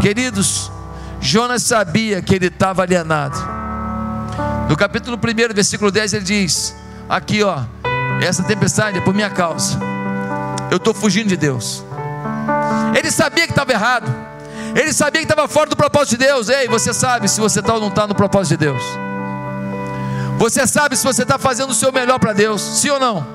[0.00, 0.70] Queridos,
[1.20, 3.36] Jonas sabia que ele estava alienado.
[4.68, 6.74] No capítulo 1, versículo 10, ele diz:
[7.08, 7.60] Aqui, ó,
[8.20, 9.78] essa tempestade é por minha causa.
[10.70, 11.84] Eu estou fugindo de Deus.
[12.96, 14.12] Ele sabia que estava errado.
[14.74, 16.48] Ele sabia que estava fora do propósito de Deus.
[16.48, 18.82] Ei, você sabe se você está ou não está no propósito de Deus.
[20.38, 23.26] Você sabe se você está fazendo o seu melhor para Deus, sim ou não?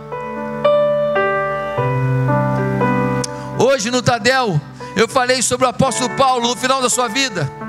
[3.58, 4.60] Hoje no Tadel,
[4.96, 7.61] eu falei sobre o apóstolo Paulo no final da sua vida.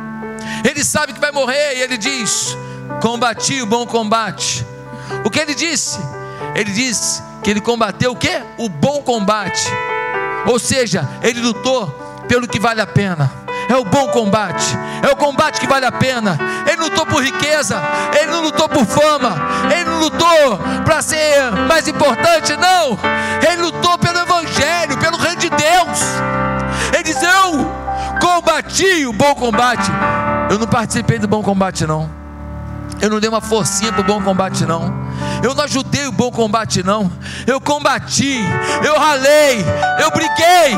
[0.65, 2.57] Ele sabe que vai morrer e ele diz:
[3.01, 4.67] Combati o bom combate.
[5.25, 5.99] O que ele disse?
[6.55, 8.43] Ele disse que ele combateu o que?
[8.59, 9.69] O bom combate.
[10.47, 11.87] Ou seja, ele lutou
[12.29, 13.31] pelo que vale a pena.
[13.69, 16.39] É o bom combate, é o combate que vale a pena.
[16.67, 17.81] Ele lutou por riqueza,
[18.21, 19.35] ele não lutou por fama,
[19.73, 22.99] ele não lutou para ser mais importante, não.
[23.47, 26.01] Ele lutou pelo Evangelho, pelo Reino de Deus.
[26.93, 27.82] Ele diz: Eu
[28.23, 29.91] combati o bom combate.
[30.49, 32.09] Eu não participei do bom combate, não.
[33.01, 34.95] Eu não dei uma forcinha para o bom combate, não.
[35.43, 37.11] Eu não ajudei o bom combate, não.
[37.49, 38.39] Eu combati,
[38.85, 39.59] eu ralei,
[39.99, 40.73] eu briguei,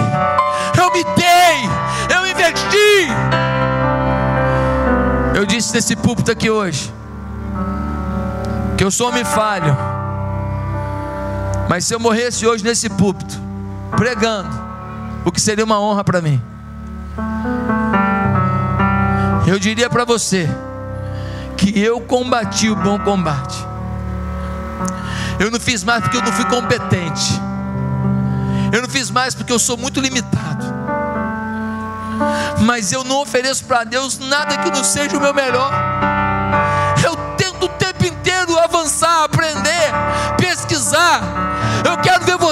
[0.78, 3.08] eu me dei, eu investi.
[5.34, 6.92] Eu disse nesse púlpito aqui hoje
[8.78, 9.76] que eu sou homem falho.
[11.68, 13.38] Mas se eu morresse hoje nesse púlpito,
[13.96, 14.50] pregando,
[15.24, 16.40] o que seria uma honra para mim.
[19.46, 20.48] Eu diria para você
[21.56, 23.56] que eu combati o bom combate.
[25.38, 27.40] Eu não fiz mais porque eu não fui competente.
[28.72, 30.64] Eu não fiz mais porque eu sou muito limitado.
[32.60, 35.70] Mas eu não ofereço para Deus nada que não seja o meu melhor.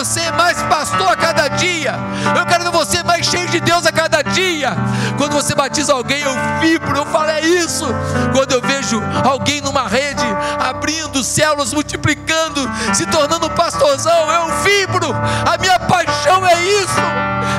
[0.05, 1.94] Você mais pastor a cada dia.
[2.36, 4.72] Eu quero ver você mais cheio de Deus a cada dia.
[5.16, 7.86] Quando você batiza alguém, eu vibro, eu falo, é isso.
[8.32, 10.24] Quando eu vejo alguém numa rede,
[10.59, 15.14] abrindo células, multiplicando, se tornando pastorzão, eu vibro.
[15.48, 17.00] A minha paixão é isso.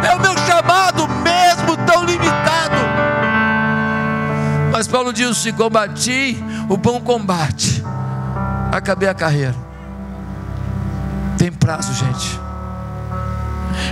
[0.06, 2.76] É o meu chamado, mesmo tão limitado.
[4.70, 7.82] Mas Paulo diz: se combati o bom combate,
[8.70, 9.73] acabei a carreira.
[11.44, 12.40] Tem prazo, gente.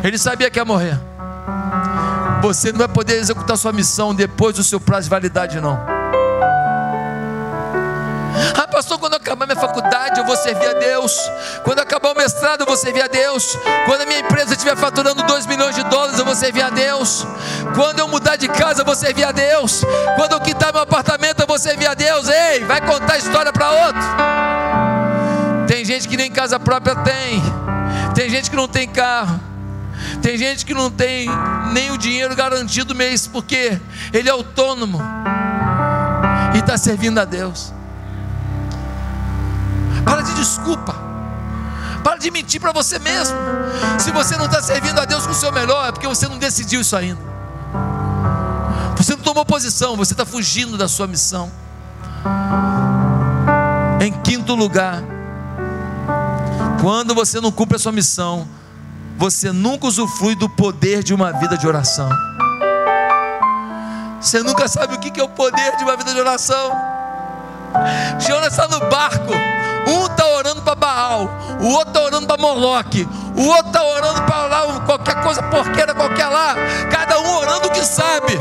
[0.02, 0.98] Ele sabia que ia morrer.
[2.42, 5.78] Você não vai poder executar sua missão depois do seu prazo de validade, não.
[8.58, 11.14] Ah, pastor, quando acabar minha faculdade, eu vou servir a Deus.
[11.66, 13.58] Quando acabar o mestrado, eu vou servir a Deus.
[13.86, 17.28] Quando a minha empresa estiver faturando 2 milhões de dólares, eu vou servir a Deus.
[17.76, 19.84] Quando eu mudar de casa, eu vou servir a Deus.
[20.16, 22.30] Quando eu quitar meu apartamento, eu vou servir a Deus.
[22.30, 24.71] Ei, vai contar história para outro.
[25.82, 27.42] Tem gente que nem casa própria tem.
[28.14, 29.40] Tem gente que não tem carro.
[30.22, 31.28] Tem gente que não tem
[31.74, 33.82] nem o dinheiro garantido mês, porque
[34.14, 35.02] ele é autônomo
[36.54, 37.74] e está servindo a Deus.
[40.06, 40.94] Para de desculpa.
[42.04, 43.36] Para de mentir para você mesmo.
[43.98, 46.38] Se você não está servindo a Deus com o seu melhor, é porque você não
[46.38, 47.22] decidiu isso ainda.
[48.98, 51.52] Você não tomou posição, você está fugindo da sua missão.
[54.00, 55.02] Em quinto lugar,
[56.82, 58.48] quando você não cumpre a sua missão,
[59.16, 62.10] você nunca usufrui do poder de uma vida de oração.
[64.20, 66.72] Você nunca sabe o que é o poder de uma vida de oração.
[68.20, 69.32] Jonas está no barco.
[69.88, 71.30] Um está orando para Baal,
[71.60, 75.96] o outro está orando para Moloque, o outro está orando para lá, qualquer coisa porqueira,
[75.96, 76.56] qualquer lá.
[76.92, 78.34] Cada um orando o que sabe.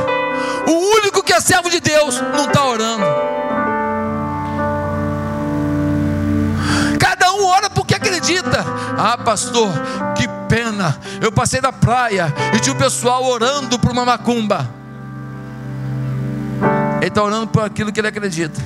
[0.66, 3.04] O único que é servo de Deus não está orando.
[8.30, 8.64] Acredita.
[8.96, 9.68] Ah, pastor,
[10.16, 10.96] que pena.
[11.20, 14.68] Eu passei na praia e tinha o pessoal orando por uma macumba.
[16.98, 18.60] Ele está orando por aquilo que ele acredita.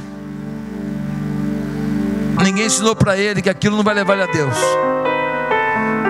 [2.42, 4.54] Ninguém ensinou para ele que aquilo não vai levar ele a Deus.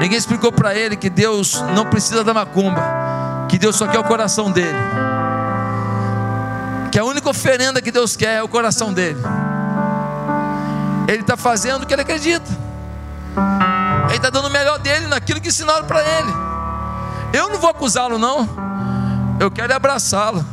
[0.01, 2.83] Ninguém explicou para ele que Deus não precisa da macumba,
[3.49, 4.79] que Deus só quer o coração dele.
[6.91, 9.21] Que a única oferenda que Deus quer é o coração dele.
[11.07, 12.64] Ele está fazendo o que ele acredita.
[14.09, 16.33] Ele está dando o melhor dele naquilo que ensinaram para ele.
[17.33, 18.49] Eu não vou acusá-lo, não.
[19.41, 20.45] Eu quero abraçá-lo.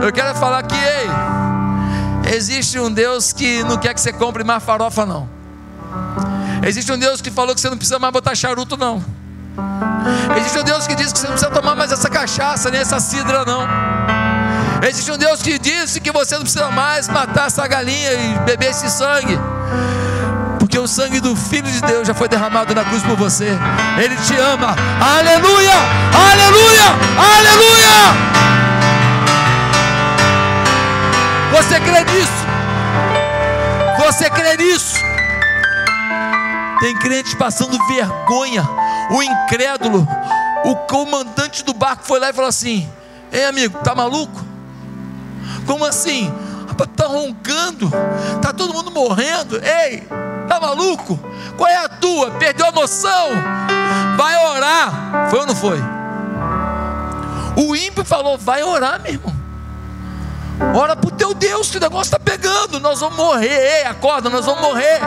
[0.00, 4.62] Eu quero falar que, ei, existe um Deus que não quer que você compre mais
[4.62, 5.28] farofa, não.
[6.64, 9.02] Existe um Deus que falou que você não precisa mais botar charuto, não.
[10.38, 13.00] Existe um Deus que diz que você não precisa tomar mais essa cachaça, nem essa
[13.00, 13.66] cidra, não.
[14.88, 18.70] Existe um Deus que disse que você não precisa mais matar essa galinha e beber
[18.70, 19.38] esse sangue
[20.70, 23.58] porque o sangue do Filho de Deus já foi derramado na cruz por você.
[23.98, 24.76] Ele te ama.
[25.00, 25.74] Aleluia!
[26.14, 26.84] Aleluia!
[27.18, 27.90] Aleluia!
[31.50, 32.46] Você crê nisso?
[33.98, 34.94] Você crê nisso?
[36.78, 38.62] Tem crente passando vergonha.
[39.10, 40.06] O incrédulo,
[40.64, 42.88] o comandante do barco foi lá e falou assim:
[43.32, 44.40] Ei, amigo, tá maluco?
[45.66, 46.32] Como assim?
[46.80, 47.90] Está roncando,
[48.36, 49.60] está todo mundo morrendo.
[49.62, 50.06] Ei,
[50.50, 51.16] Está maluco?
[51.56, 52.32] Qual é a tua?
[52.32, 53.28] Perdeu a noção?
[54.16, 55.30] Vai orar.
[55.30, 55.78] Foi ou não foi?
[57.56, 59.32] O ímpio falou: Vai orar, meu irmão.
[60.74, 62.80] Ora para o teu Deus, que o negócio está pegando.
[62.80, 63.78] Nós vamos morrer.
[63.78, 64.98] Ei, acorda, nós vamos morrer.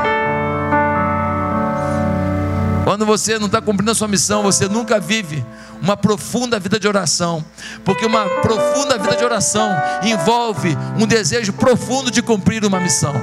[2.85, 5.45] Quando você não está cumprindo a sua missão, você nunca vive
[5.81, 7.43] uma profunda vida de oração,
[7.83, 9.69] porque uma profunda vida de oração
[10.03, 13.13] envolve um desejo profundo de cumprir uma missão.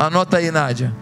[0.00, 1.01] Anota aí, Nádia.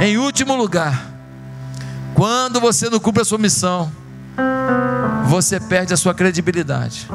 [0.00, 1.10] Em último lugar,
[2.14, 3.92] quando você não cumpre a sua missão,
[5.26, 7.06] você perde a sua credibilidade.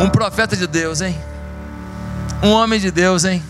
[0.00, 1.16] Um profeta de Deus, hein?
[2.42, 3.42] Um homem de Deus, hein?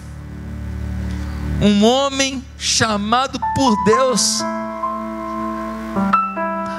[1.60, 4.42] Um homem chamado por Deus.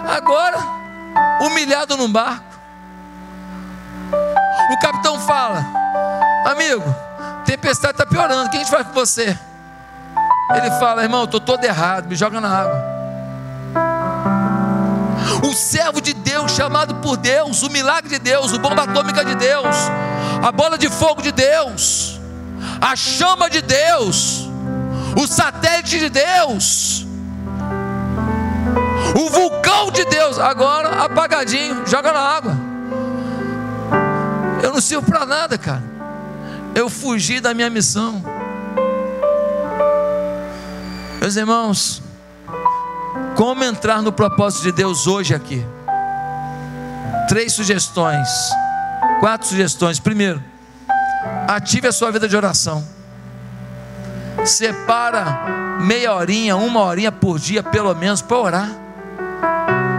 [0.07, 0.57] Agora,
[1.41, 2.45] humilhado num barco.
[4.71, 5.65] O capitão fala:
[6.47, 6.95] Amigo,
[7.45, 8.47] tempestade está piorando.
[8.47, 9.37] O que a gente faz com você?
[10.55, 12.97] Ele fala, irmão, estou todo errado, me joga na água.
[15.43, 19.35] O servo de Deus, chamado por Deus, o milagre de Deus, o bomba atômica de
[19.35, 19.75] Deus,
[20.41, 22.17] a bola de fogo de Deus,
[22.79, 24.47] a chama de Deus,
[25.21, 27.05] o satélite de Deus,
[29.19, 32.57] o vulcão de Deus, agora apagadinho, joga na água.
[34.63, 35.96] Eu não sirvo para nada, cara.
[36.77, 38.23] Eu fugi da minha missão.
[41.19, 42.03] Meus irmãos,
[43.35, 45.65] Como entrar no propósito de Deus hoje aqui?
[47.27, 48.27] Três sugestões,
[49.19, 49.99] quatro sugestões.
[49.99, 50.43] Primeiro,
[51.47, 52.87] ative a sua vida de oração.
[54.45, 58.69] Separa meia horinha, uma horinha por dia, pelo menos, para orar.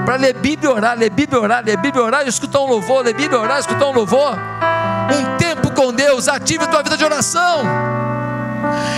[0.06, 3.14] Para ler Bíblia orar, ler Bíblia orar, ler Bíblia e orar, escutar um louvor, ler
[3.14, 4.36] Bíblia e orar, escutar um louvor.
[5.10, 5.37] Um
[5.78, 7.62] com Deus, ative a tua vida de oração.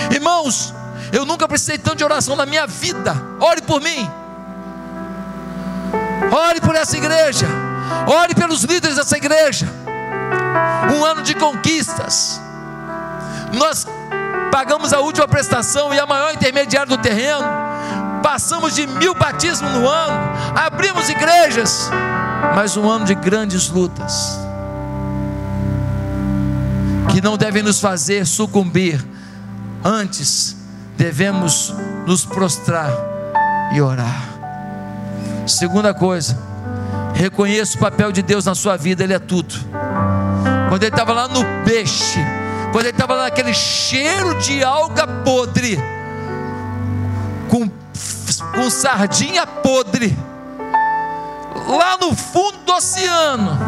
[0.09, 0.73] Irmãos,
[1.13, 3.15] eu nunca precisei tanto de oração na minha vida.
[3.39, 4.09] Ore por mim.
[6.31, 7.45] Ore por essa igreja.
[8.07, 9.67] Ore pelos líderes dessa igreja.
[10.97, 12.41] Um ano de conquistas.
[13.53, 13.85] Nós
[14.51, 17.45] pagamos a última prestação e a maior intermediária do terreno.
[18.23, 20.17] Passamos de mil batismos no ano.
[20.55, 21.91] Abrimos igrejas.
[22.55, 24.50] Mas um ano de grandes lutas.
[27.11, 29.05] Que não devem nos fazer sucumbir.
[29.83, 30.55] Antes,
[30.97, 31.73] devemos
[32.05, 32.91] nos prostrar
[33.73, 34.29] e orar.
[35.47, 36.37] Segunda coisa,
[37.13, 39.55] reconheça o papel de Deus na sua vida, Ele é tudo.
[40.71, 42.17] Quando ele estava lá no peixe,
[42.71, 45.77] quando ele estava lá naquele cheiro de alga podre,
[47.49, 50.17] com, com sardinha podre,
[51.67, 53.59] lá no fundo do oceano,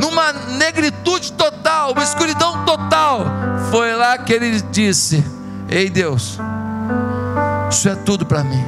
[0.00, 3.24] numa negritude total, uma escuridão total,
[3.70, 5.24] foi lá que ele disse:
[5.68, 6.38] Ei Deus,
[7.70, 8.64] isso é tudo para mim.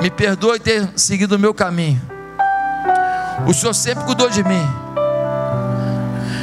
[0.00, 2.00] Me perdoe ter seguido o meu caminho.
[3.46, 4.66] O Senhor sempre cuidou de mim.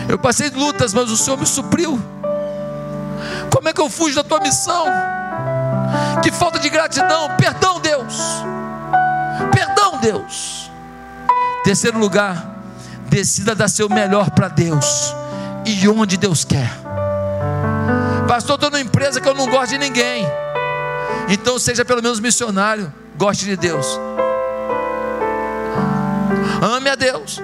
[0.07, 1.99] Eu passei lutas, mas o Senhor me supriu.
[3.51, 4.85] Como é que eu fujo da tua missão?
[6.23, 7.29] Que falta de gratidão.
[7.37, 8.43] Perdão, Deus.
[9.53, 10.60] Perdão, Deus.
[11.63, 12.63] Terceiro lugar,
[13.07, 15.13] decida dar seu melhor para Deus
[15.65, 16.69] e onde Deus quer.
[18.27, 20.25] Pastor, estou numa empresa que eu não gosto de ninguém.
[21.29, 22.91] Então seja pelo menos missionário.
[23.15, 23.85] Goste de Deus.
[26.61, 27.41] Ame a Deus.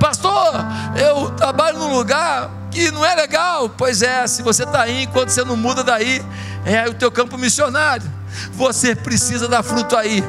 [0.00, 0.54] Pastor,
[0.96, 3.68] eu trabalho num lugar que não é legal.
[3.68, 6.22] Pois é, se você está aí, enquanto você não muda daí,
[6.64, 8.10] é o teu campo missionário.
[8.52, 10.24] Você precisa dar fruto aí.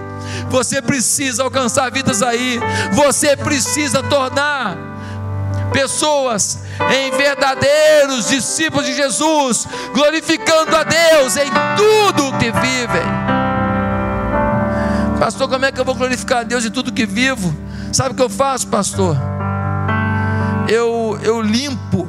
[0.49, 2.59] Você precisa alcançar vidas aí.
[2.93, 4.77] Você precisa tornar
[5.71, 6.59] pessoas
[6.95, 13.03] em verdadeiros discípulos de Jesus, glorificando a Deus em tudo que vivem.
[15.19, 17.55] Pastor, como é que eu vou glorificar a Deus em tudo que vivo?
[17.91, 19.17] Sabe o que eu faço, pastor?
[20.67, 22.07] Eu, eu limpo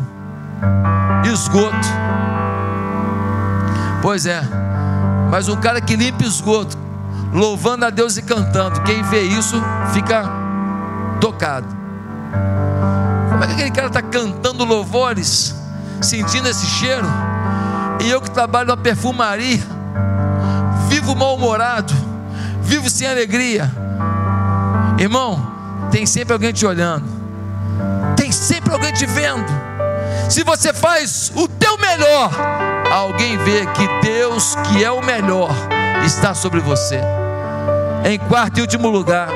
[1.32, 1.88] esgoto.
[4.02, 4.42] Pois é,
[5.30, 6.76] mas um cara que limpa esgoto,
[7.34, 9.60] louvando a Deus e cantando, quem vê isso
[9.92, 10.24] fica
[11.20, 11.66] tocado.
[13.28, 15.52] Como é que aquele cara está cantando louvores,
[16.00, 17.06] sentindo esse cheiro,
[18.00, 19.60] e eu que trabalho na perfumaria,
[20.88, 21.92] vivo mal-humorado,
[22.62, 23.68] vivo sem alegria,
[24.96, 25.52] irmão,
[25.90, 27.04] tem sempre alguém te olhando,
[28.16, 29.52] tem sempre alguém te vendo.
[30.28, 32.30] Se você faz o teu melhor,
[32.92, 35.50] alguém vê que Deus, que é o melhor,
[36.04, 37.00] está sobre você.
[38.04, 39.28] Em quarto e último lugar,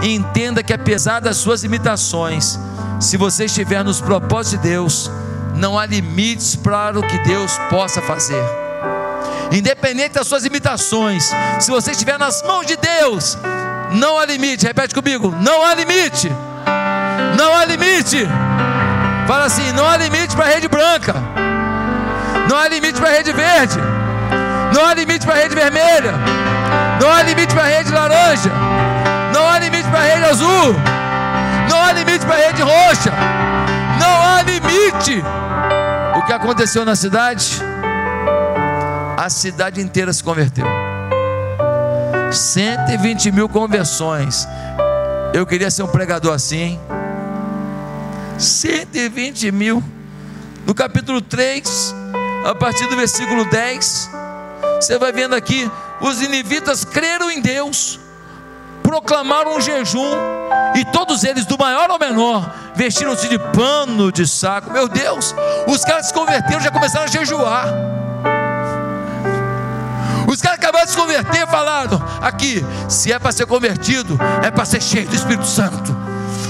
[0.00, 2.58] entenda que apesar das suas imitações,
[3.00, 5.10] se você estiver nos propósitos de Deus,
[5.56, 8.42] não há limites para o que Deus possa fazer.
[9.50, 13.36] Independente das suas imitações, se você estiver nas mãos de Deus,
[13.92, 14.64] não há limite.
[14.64, 16.30] Repete comigo: não há limite.
[17.36, 18.28] Não há limite.
[19.26, 21.14] Fala assim: não há limite para a rede branca.
[22.48, 23.78] Não há limite para a rede verde.
[24.72, 26.14] Não há limite para a rede vermelha.
[27.00, 28.50] Não há limite para a rede laranja.
[29.32, 30.74] Não há limite para a rede azul.
[31.68, 33.12] Não há limite para a rede roxa.
[34.00, 35.22] Não há limite.
[36.16, 37.62] O que aconteceu na cidade?
[39.16, 40.66] A cidade inteira se converteu.
[42.32, 44.46] 120 mil conversões.
[45.32, 46.78] Eu queria ser um pregador assim.
[48.38, 49.82] 120 mil.
[50.66, 51.94] No capítulo 3,
[52.44, 54.10] a partir do versículo 10,
[54.80, 55.70] você vai vendo aqui:
[56.00, 57.98] os inivitas creram em Deus,
[58.82, 60.12] proclamaram um jejum,
[60.74, 64.70] e todos eles, do maior ao menor, vestiram-se de pano de saco.
[64.70, 65.34] Meu Deus,
[65.66, 67.66] os caras se converteram, já começaram a jejuar.
[70.28, 74.64] Os caras acabaram de se converter falaram: aqui, se é para ser convertido, é para
[74.64, 75.96] ser cheio do Espírito Santo.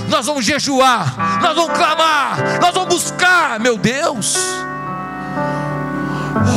[0.09, 4.37] Nós vamos jejuar, nós vamos clamar, nós vamos buscar, meu Deus.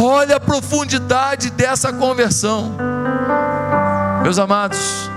[0.02, 2.76] Olha a profundidade dessa conversão.
[4.24, 5.10] Meus amados,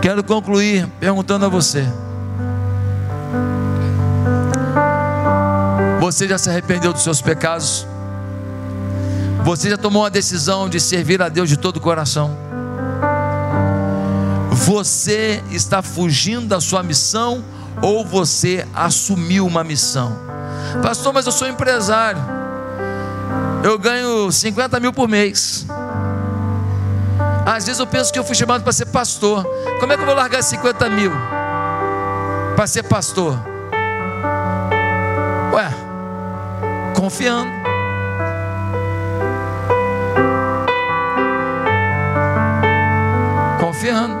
[0.00, 1.86] quero concluir perguntando a você:
[6.00, 7.86] Você já se arrependeu dos seus pecados?
[9.44, 12.36] Você já tomou a decisão de servir a Deus de todo o coração?
[14.50, 17.44] Você está fugindo da sua missão
[17.80, 20.16] ou você assumiu uma missão?
[20.82, 22.41] Pastor, mas eu sou empresário.
[23.62, 25.64] Eu ganho 50 mil por mês.
[27.46, 29.44] Às vezes eu penso que eu fui chamado para ser pastor.
[29.78, 31.12] Como é que eu vou largar 50 mil
[32.56, 33.38] para ser pastor?
[35.52, 35.68] Ué,
[36.96, 37.50] confiando.
[43.60, 44.16] Confiando.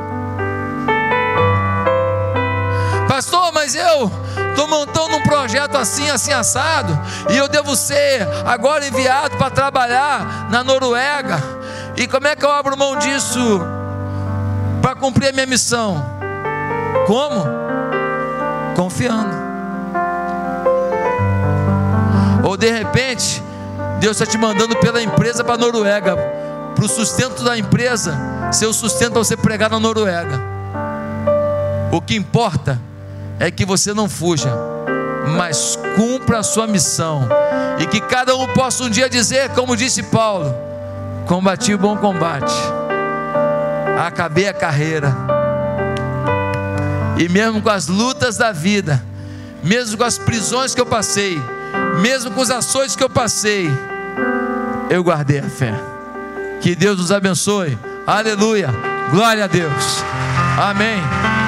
[3.08, 4.21] Pastor, mas eu
[4.52, 6.98] estou montando um projeto assim, assim, assado,
[7.30, 11.62] e eu devo ser agora enviado para trabalhar na Noruega
[11.96, 13.60] e como é que eu abro mão disso
[14.80, 16.04] para cumprir a minha missão?
[17.06, 17.44] Como?
[18.74, 19.42] Confiando.
[22.44, 23.42] Ou de repente,
[24.00, 26.16] Deus está te mandando pela empresa para a Noruega,
[26.74, 28.16] para o sustento da empresa,
[28.50, 30.40] seu sustento para você pregar na Noruega.
[31.92, 32.80] O que importa
[33.42, 34.56] é que você não fuja,
[35.36, 37.28] mas cumpra a sua missão,
[37.80, 40.54] e que cada um possa um dia dizer, como disse Paulo:
[41.26, 42.54] Combati o bom combate,
[44.06, 45.12] acabei a carreira,
[47.18, 49.02] e mesmo com as lutas da vida,
[49.60, 51.36] mesmo com as prisões que eu passei,
[52.00, 53.68] mesmo com os ações que eu passei,
[54.88, 55.74] eu guardei a fé.
[56.60, 57.76] Que Deus nos abençoe.
[58.06, 58.68] Aleluia.
[59.10, 60.04] Glória a Deus.
[60.56, 61.41] Amém.